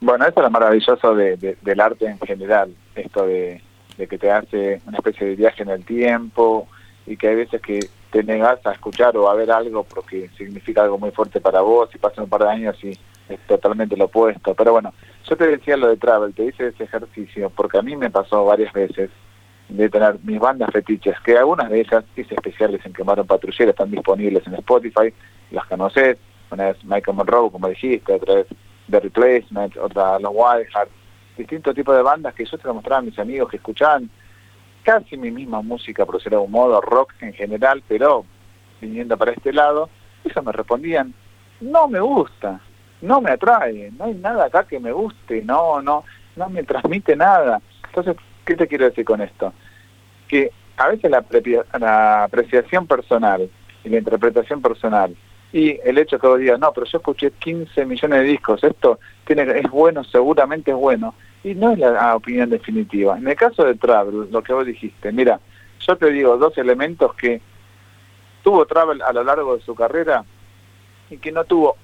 Bueno, 0.00 0.26
eso 0.26 0.40
es 0.40 0.44
lo 0.44 0.50
maravilloso 0.50 1.14
del 1.14 1.80
arte 1.80 2.06
en 2.06 2.18
general, 2.20 2.74
esto 2.94 3.26
de, 3.26 3.62
que 3.96 4.18
te 4.18 4.30
hace 4.30 4.82
una 4.86 4.98
especie 4.98 5.26
de 5.26 5.36
viaje 5.36 5.62
en 5.62 5.70
el 5.70 5.84
tiempo 5.84 6.68
y 7.06 7.16
que 7.16 7.28
hay 7.28 7.36
veces 7.36 7.62
que 7.62 7.80
te 8.16 8.24
negas 8.24 8.64
a 8.64 8.72
escuchar 8.72 9.14
o 9.18 9.28
a 9.28 9.34
ver 9.34 9.50
algo 9.50 9.84
porque 9.84 10.30
significa 10.38 10.82
algo 10.82 10.98
muy 10.98 11.10
fuerte 11.10 11.38
para 11.38 11.60
vos 11.60 11.90
y 11.94 11.98
pasan 11.98 12.24
un 12.24 12.30
par 12.30 12.44
de 12.44 12.48
años 12.48 12.82
y 12.82 12.98
es 13.28 13.40
totalmente 13.46 13.94
lo 13.94 14.06
opuesto. 14.06 14.54
Pero 14.54 14.72
bueno, 14.72 14.94
yo 15.28 15.36
te 15.36 15.46
decía 15.46 15.76
lo 15.76 15.88
de 15.88 15.98
Travel, 15.98 16.32
te 16.32 16.46
hice 16.46 16.68
ese 16.68 16.84
ejercicio 16.84 17.50
porque 17.54 17.76
a 17.76 17.82
mí 17.82 17.94
me 17.94 18.10
pasó 18.10 18.46
varias 18.46 18.72
veces 18.72 19.10
de 19.68 19.90
tener 19.90 20.18
mis 20.22 20.38
bandas 20.38 20.70
fetiches, 20.72 21.20
que 21.20 21.36
algunas 21.36 21.68
de 21.68 21.80
ellas 21.80 22.04
hice 22.16 22.34
especiales 22.34 22.80
en 22.86 22.94
Quemaron 22.94 23.26
Patrullera, 23.26 23.72
están 23.72 23.90
disponibles 23.90 24.46
en 24.46 24.54
Spotify, 24.54 25.12
las 25.50 25.66
conoces, 25.66 26.16
una 26.50 26.70
es 26.70 26.82
Michael 26.84 27.16
Monroe, 27.16 27.50
como 27.50 27.68
dijiste, 27.68 28.14
otra 28.14 28.36
vez 28.36 28.46
The 28.88 29.00
Replacement, 29.00 29.76
otra 29.76 30.18
Los 30.20 30.32
Wild 30.32 30.68
Hearts, 30.72 30.92
distintos 31.36 31.74
tipos 31.74 31.94
de 31.94 32.02
bandas 32.02 32.32
que 32.32 32.46
yo 32.46 32.56
te 32.56 32.66
lo 32.66 32.74
mostraba 32.74 33.00
a 33.00 33.02
mis 33.02 33.18
amigos 33.18 33.50
que 33.50 33.56
escuchaban 33.56 34.08
casi 34.86 35.16
mi 35.16 35.32
misma 35.32 35.62
música, 35.62 36.06
por 36.06 36.14
decirlo 36.14 36.38
de 36.38 36.44
algún 36.44 36.52
modo, 36.52 36.80
rock 36.80 37.12
en 37.20 37.32
general, 37.32 37.82
pero 37.88 38.24
viniendo 38.80 39.16
para 39.16 39.32
este 39.32 39.52
lado, 39.52 39.90
ellos 40.24 40.44
me 40.44 40.52
respondían, 40.52 41.12
no 41.60 41.88
me 41.88 41.98
gusta, 41.98 42.60
no 43.02 43.20
me 43.20 43.32
atrae, 43.32 43.90
no 43.98 44.04
hay 44.04 44.14
nada 44.14 44.44
acá 44.44 44.64
que 44.64 44.78
me 44.78 44.92
guste, 44.92 45.42
no, 45.42 45.82
no, 45.82 46.04
no 46.36 46.48
me 46.50 46.62
transmite 46.62 47.16
nada. 47.16 47.60
Entonces, 47.88 48.14
¿qué 48.44 48.54
te 48.54 48.68
quiero 48.68 48.84
decir 48.84 49.04
con 49.04 49.20
esto? 49.20 49.52
Que 50.28 50.52
a 50.76 50.86
veces 50.86 51.10
la, 51.10 52.22
apreciación 52.22 52.86
personal 52.86 53.50
y 53.82 53.88
la 53.88 53.98
interpretación 53.98 54.62
personal 54.62 55.16
y 55.52 55.80
el 55.84 55.98
hecho 55.98 56.20
que 56.20 56.28
vos 56.28 56.38
digas, 56.38 56.60
no, 56.60 56.72
pero 56.72 56.86
yo 56.86 56.98
escuché 56.98 57.32
15 57.32 57.86
millones 57.86 58.20
de 58.20 58.24
discos, 58.24 58.62
esto 58.62 59.00
tiene 59.26 59.42
es 59.58 59.68
bueno, 59.68 60.04
seguramente 60.04 60.70
es 60.70 60.76
bueno, 60.76 61.14
y 61.46 61.54
no 61.54 61.70
es 61.70 61.78
la 61.78 62.16
opinión 62.16 62.50
definitiva. 62.50 63.16
En 63.16 63.28
el 63.28 63.36
caso 63.36 63.64
de 63.64 63.76
Travel, 63.76 64.28
lo 64.32 64.42
que 64.42 64.52
vos 64.52 64.66
dijiste, 64.66 65.12
mira, 65.12 65.38
yo 65.78 65.96
te 65.96 66.10
digo 66.10 66.36
dos 66.38 66.58
elementos 66.58 67.14
que 67.14 67.40
tuvo 68.42 68.66
Travel 68.66 69.00
a 69.00 69.12
lo 69.12 69.22
largo 69.22 69.56
de 69.56 69.62
su 69.62 69.76
carrera 69.76 70.24
y 71.08 71.18
que 71.18 71.30
no 71.30 71.44
tuvo 71.44 71.76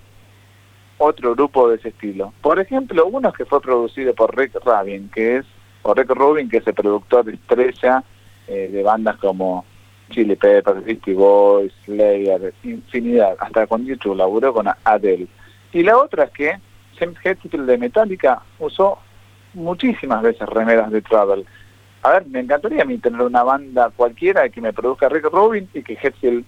otro 0.99 1.37
grupo 1.37 1.69
de 1.69 1.77
ese 1.77 1.91
estilo. 1.91 2.33
Por 2.43 2.59
ejemplo, 2.59 3.07
uno 3.07 3.33
que 3.33 3.45
fue 3.45 3.61
producido 3.61 4.13
por 4.17 4.37
Rick 4.37 4.59
Rubin, 4.65 5.09
que 5.11 5.37
es, 5.37 5.47
o 5.83 5.95
Rick 5.95 6.11
Rubin, 6.11 6.49
que 6.49 6.57
es 6.57 6.67
el 6.67 6.75
productor 6.75 7.25
de 7.25 7.35
estrella 7.35 8.03
eh, 8.49 8.69
de 8.73 8.83
bandas 8.83 9.17
como 9.19 9.65
Chili 10.11 10.35
Peppers, 10.35 10.85
Beastie 10.85 11.15
Boys, 11.15 11.73
Slayer, 11.85 12.53
infinidad, 12.65 13.37
hasta 13.39 13.69
con 13.69 13.87
YouTube 13.87 14.17
laburó 14.17 14.53
con 14.53 14.67
Adele. 14.83 15.29
Y 15.73 15.85
la 15.85 15.99
otra 15.99 16.25
es 16.25 16.31
que 16.33 16.61
James 16.99 17.17
Hetfield 17.23 17.67
de 17.67 17.79
Metallica 17.79 18.43
usó 18.59 18.99
muchísimas 19.55 20.23
veces 20.23 20.49
remeras 20.49 20.91
de 20.91 21.03
Travel. 21.03 21.47
A 22.03 22.11
ver, 22.11 22.27
me 22.27 22.41
encantaría 22.41 22.83
a 22.83 22.87
mí 22.87 22.99
tener 22.99 23.23
una 23.23 23.43
banda 23.43 23.91
cualquiera 23.95 24.49
que 24.49 24.61
me 24.61 24.73
produzca 24.73 25.09
Rick 25.09 25.27
Rubin 25.27 25.69
y 25.73 25.83
que 25.83 25.99
Hetfield 26.01 26.45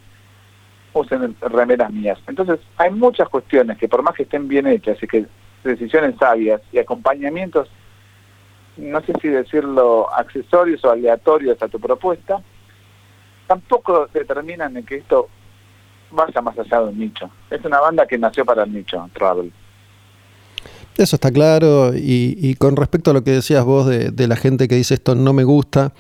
usen 0.92 1.36
remeras 1.40 1.92
mías. 1.92 2.18
Entonces, 2.26 2.60
hay 2.76 2.90
muchas 2.90 3.28
cuestiones 3.28 3.78
que 3.78 3.88
por 3.88 4.02
más 4.02 4.14
que 4.14 4.24
estén 4.24 4.48
bien 4.48 4.66
hechas 4.66 5.00
y 5.02 5.06
que 5.06 5.26
decisiones 5.62 6.16
sabias 6.18 6.60
y 6.72 6.78
acompañamientos, 6.78 7.68
no 8.76 9.00
sé 9.02 9.12
si 9.20 9.28
decirlo 9.28 10.12
accesorios 10.12 10.84
o 10.84 10.90
aleatorios 10.90 11.60
a 11.62 11.68
tu 11.68 11.78
propuesta, 11.78 12.42
tampoco 13.46 14.08
determinan 14.12 14.76
en 14.76 14.84
que 14.84 14.96
esto 14.96 15.28
vaya 16.10 16.40
más 16.40 16.58
allá 16.58 16.80
de 16.80 16.88
un 16.88 16.98
nicho. 16.98 17.30
Es 17.50 17.64
una 17.64 17.80
banda 17.80 18.06
que 18.06 18.18
nació 18.18 18.44
para 18.44 18.64
el 18.64 18.72
nicho, 18.72 19.08
Travel. 19.12 19.52
Eso 20.96 21.16
está 21.16 21.30
claro. 21.30 21.92
Y, 21.94 22.54
con 22.56 22.76
respecto 22.76 23.10
a 23.10 23.14
lo 23.14 23.24
que 23.24 23.32
decías 23.32 23.64
vos 23.64 23.86
de, 23.86 24.26
la 24.28 24.36
gente 24.36 24.68
que 24.68 24.76
dice 24.76 24.94
esto 24.94 25.14
no 25.14 25.32
me 25.32 25.44
gusta, 25.44 25.92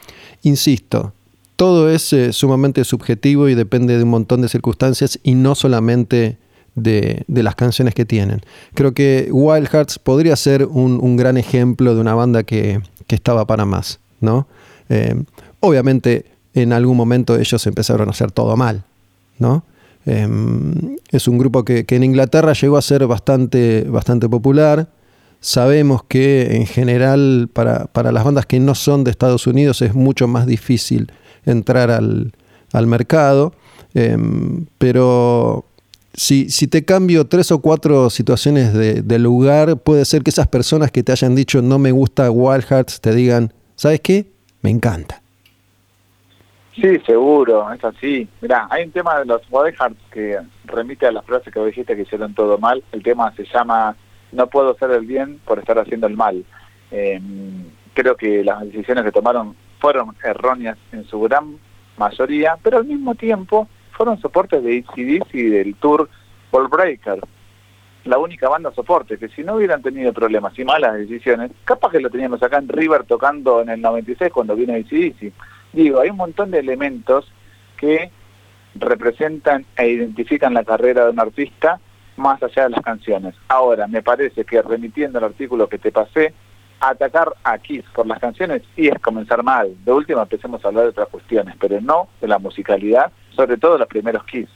insisto, 0.42 1.12
todo 1.56 1.90
es 1.90 2.12
eh, 2.12 2.32
sumamente 2.32 2.84
subjetivo 2.84 3.48
y 3.48 3.54
depende 3.54 3.96
de 3.96 4.02
un 4.02 4.10
montón 4.10 4.42
de 4.42 4.48
circunstancias 4.48 5.18
y 5.22 5.34
no 5.34 5.54
solamente 5.54 6.38
de, 6.74 7.24
las 7.28 7.54
canciones 7.54 7.94
que 7.94 8.04
tienen. 8.04 8.40
Creo 8.74 8.94
que 8.94 9.28
Wild 9.30 9.68
Hearts 9.68 9.98
podría 9.98 10.36
ser 10.36 10.64
un, 10.64 11.16
gran 11.16 11.36
ejemplo 11.36 11.94
de 11.94 12.00
una 12.00 12.14
banda 12.14 12.42
que, 12.42 12.80
estaba 13.08 13.46
para 13.46 13.64
más, 13.64 14.00
¿no? 14.20 14.48
Eh, 14.88 15.14
obviamente 15.60 16.24
en 16.52 16.72
algún 16.72 16.96
momento 16.96 17.36
ellos 17.36 17.64
empezaron 17.68 18.08
a 18.08 18.10
hacer 18.10 18.32
todo 18.32 18.56
mal, 18.56 18.82
¿no? 19.38 19.62
Em, 20.06 20.96
es 21.10 21.28
un 21.28 21.38
grupo 21.38 21.64
que, 21.64 21.84
en 21.88 22.04
Inglaterra 22.04 22.52
llegó 22.52 22.76
a 22.76 22.82
ser 22.82 23.06
bastante, 23.06 23.84
bastante 23.88 24.28
popular. 24.28 24.88
Sabemos 25.40 26.02
que 26.04 26.56
en 26.56 26.66
general 26.66 27.48
para, 27.52 27.88
las 28.12 28.24
bandas 28.24 28.46
que 28.46 28.60
no 28.60 28.74
son 28.74 29.04
de 29.04 29.10
Estados 29.10 29.46
Unidos 29.46 29.82
es 29.82 29.94
mucho 29.94 30.26
más 30.26 30.46
difícil 30.46 31.12
entrar 31.44 31.90
al, 31.90 32.32
mercado. 32.86 33.54
Em, 33.94 34.66
pero 34.78 35.64
si, 36.14 36.50
si, 36.50 36.66
te 36.66 36.84
cambio 36.84 37.26
tres 37.26 37.52
o 37.52 37.60
cuatro 37.60 38.10
situaciones 38.10 38.72
de, 38.72 39.18
lugar, 39.18 39.78
puede 39.78 40.04
ser 40.04 40.22
que 40.22 40.30
esas 40.30 40.48
personas 40.48 40.90
que 40.90 41.02
te 41.02 41.12
hayan 41.12 41.34
dicho 41.34 41.62
no 41.62 41.78
me 41.78 41.92
gusta 41.92 42.30
Wild 42.30 42.64
Hearts 42.64 43.00
te 43.00 43.14
digan, 43.14 43.52
¿sabes 43.76 44.00
qué? 44.00 44.32
Me 44.62 44.70
encanta. 44.70 45.23
Sí, 46.74 46.98
seguro, 47.06 47.72
es 47.72 47.84
así. 47.84 48.28
Mira, 48.40 48.66
hay 48.68 48.84
un 48.84 48.90
tema 48.90 49.20
de 49.20 49.26
los 49.26 49.42
Hearts 49.48 50.00
que 50.10 50.40
remite 50.64 51.06
a 51.06 51.12
las 51.12 51.24
frases 51.24 51.52
que 51.52 51.60
vos 51.60 51.66
dijiste 51.66 51.94
que 51.94 52.02
hicieron 52.02 52.34
todo 52.34 52.58
mal. 52.58 52.82
El 52.90 53.02
tema 53.02 53.32
se 53.36 53.44
llama 53.44 53.96
No 54.32 54.48
puedo 54.48 54.72
hacer 54.72 54.90
el 54.90 55.06
bien 55.06 55.38
por 55.44 55.60
estar 55.60 55.78
haciendo 55.78 56.08
el 56.08 56.16
mal. 56.16 56.44
Em, 56.90 57.64
creo 57.94 58.16
que 58.16 58.42
las 58.42 58.62
decisiones 58.62 59.04
que 59.04 59.12
tomaron 59.12 59.54
fueron 59.78 60.16
erróneas 60.24 60.76
en 60.90 61.04
su 61.04 61.20
gran 61.20 61.58
mayoría, 61.96 62.56
pero 62.60 62.78
al 62.78 62.86
mismo 62.86 63.14
tiempo 63.14 63.68
fueron 63.92 64.20
soportes 64.20 64.64
de 64.64 64.78
ACDC 64.78 65.32
y 65.32 65.50
del 65.50 65.76
tour 65.76 66.08
Ball 66.50 66.66
Breaker. 66.66 67.20
La 68.04 68.18
única 68.18 68.48
banda 68.48 68.72
soporte, 68.72 69.16
que 69.16 69.28
si 69.28 69.44
no 69.44 69.54
hubieran 69.54 69.80
tenido 69.80 70.12
problemas 70.12 70.58
y 70.58 70.64
malas 70.64 70.94
decisiones, 70.94 71.52
capaz 71.64 71.92
que 71.92 72.00
lo 72.00 72.10
teníamos 72.10 72.42
acá 72.42 72.58
en 72.58 72.68
River 72.68 73.04
tocando 73.04 73.62
en 73.62 73.68
el 73.68 73.80
96 73.80 74.32
cuando 74.32 74.56
vino 74.56 74.74
ACDC 74.74 75.32
Digo, 75.74 76.00
hay 76.00 76.10
un 76.10 76.16
montón 76.16 76.50
de 76.50 76.60
elementos 76.60 77.26
que 77.76 78.10
representan 78.76 79.66
e 79.76 79.88
identifican 79.88 80.54
la 80.54 80.64
carrera 80.64 81.04
de 81.04 81.10
un 81.10 81.20
artista 81.20 81.80
más 82.16 82.42
allá 82.42 82.64
de 82.64 82.70
las 82.70 82.82
canciones. 82.82 83.34
Ahora, 83.48 83.86
me 83.88 84.02
parece 84.02 84.44
que 84.44 84.62
remitiendo 84.62 85.18
el 85.18 85.24
artículo 85.24 85.68
que 85.68 85.78
te 85.78 85.90
pasé, 85.90 86.32
atacar 86.80 87.32
a 87.42 87.58
Kiss 87.58 87.84
por 87.94 88.06
las 88.06 88.18
canciones 88.18 88.62
y 88.76 88.88
es 88.88 88.98
comenzar 89.00 89.42
mal. 89.42 89.74
De 89.84 89.92
última 89.92 90.22
empecemos 90.22 90.64
a 90.64 90.68
hablar 90.68 90.84
de 90.84 90.90
otras 90.90 91.08
cuestiones, 91.08 91.56
pero 91.60 91.80
no 91.80 92.08
de 92.20 92.28
la 92.28 92.38
musicalidad, 92.38 93.10
sobre 93.34 93.56
todo 93.56 93.78
los 93.78 93.88
primeros 93.88 94.24
Kiss. 94.24 94.48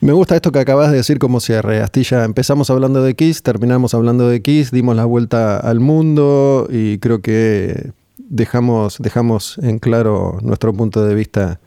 Me 0.00 0.12
gusta 0.12 0.34
esto 0.34 0.52
que 0.52 0.58
acabas 0.58 0.90
de 0.90 0.98
decir 0.98 1.18
como 1.18 1.40
cierre, 1.40 1.80
Astilla. 1.80 2.24
Empezamos 2.24 2.68
hablando 2.68 3.02
de 3.02 3.14
Kiss, 3.14 3.42
terminamos 3.42 3.94
hablando 3.94 4.28
de 4.28 4.42
Kiss, 4.42 4.70
dimos 4.70 4.96
la 4.96 5.06
vuelta 5.06 5.58
al 5.58 5.80
mundo 5.80 6.66
y 6.70 6.98
creo 6.98 7.22
que 7.22 7.92
dejamos, 8.28 8.98
dejamos 8.98 9.58
en 9.58 9.78
claro 9.78 10.38
nuestro 10.42 10.72
punto 10.72 11.04
de 11.04 11.14
vista, 11.14 11.60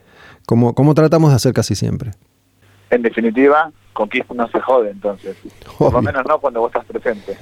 como, 0.45 0.73
como 0.73 0.93
tratamos 0.93 1.29
de 1.29 1.35
hacer 1.35 1.53
casi 1.53 1.75
siempre. 1.75 2.11
En 2.89 3.01
definitiva, 3.01 3.71
con 3.93 4.09
Kiss 4.09 4.23
no 4.33 4.47
se 4.49 4.59
jode 4.59 4.91
entonces. 4.91 5.35
Por 5.77 5.93
lo 5.93 6.01
menos 6.01 6.23
no 6.27 6.39
cuando 6.39 6.61
vos 6.61 6.71
estás 6.73 6.85
presente. 6.85 7.37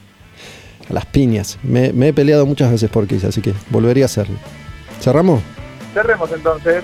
las 0.88 1.06
piñas. 1.06 1.58
Me, 1.62 1.92
me, 1.92 2.08
he 2.08 2.12
peleado 2.12 2.46
muchas 2.46 2.70
veces 2.70 2.90
por 2.90 3.06
Kiss, 3.06 3.24
así 3.24 3.40
que 3.40 3.54
volvería 3.70 4.04
a 4.04 4.06
hacerlo. 4.06 4.36
¿Cerramos? 5.00 5.42
Cerremos 5.94 6.30
entonces. 6.32 6.82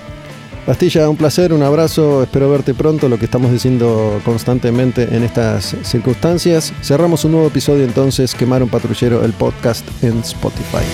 Bastilla, 0.65 1.09
un 1.09 1.17
placer, 1.17 1.53
un 1.53 1.65
abrazo, 1.65 2.23
espero 2.23 2.49
verte 2.49 2.73
pronto, 2.73 3.09
lo 3.09 3.19
que 3.19 3.25
estamos 3.25 3.51
diciendo 3.51 4.21
constantemente 4.25 5.09
en 5.17 5.25
estas 5.25 5.75
circunstancias. 5.83 6.73
Cerramos 6.83 7.25
un 7.25 7.33
nuevo 7.33 7.49
episodio 7.49 7.83
entonces, 7.83 8.33
Quemar 8.33 8.63
un 8.63 8.69
Patrullero, 8.69 9.25
el 9.25 9.33
podcast 9.33 9.85
en 10.05 10.21
Spotify. 10.21 10.85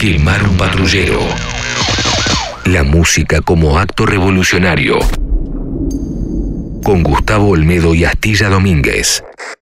Quemar 0.00 0.42
un 0.44 0.56
patrullero. 0.56 1.20
La 2.64 2.82
música 2.82 3.40
como 3.40 3.78
acto 3.78 4.04
revolucionario 4.04 4.98
con 6.82 7.02
Gustavo 7.02 7.50
Olmedo 7.50 7.94
y 7.94 8.04
Astilla 8.04 8.48
Domínguez. 8.48 9.22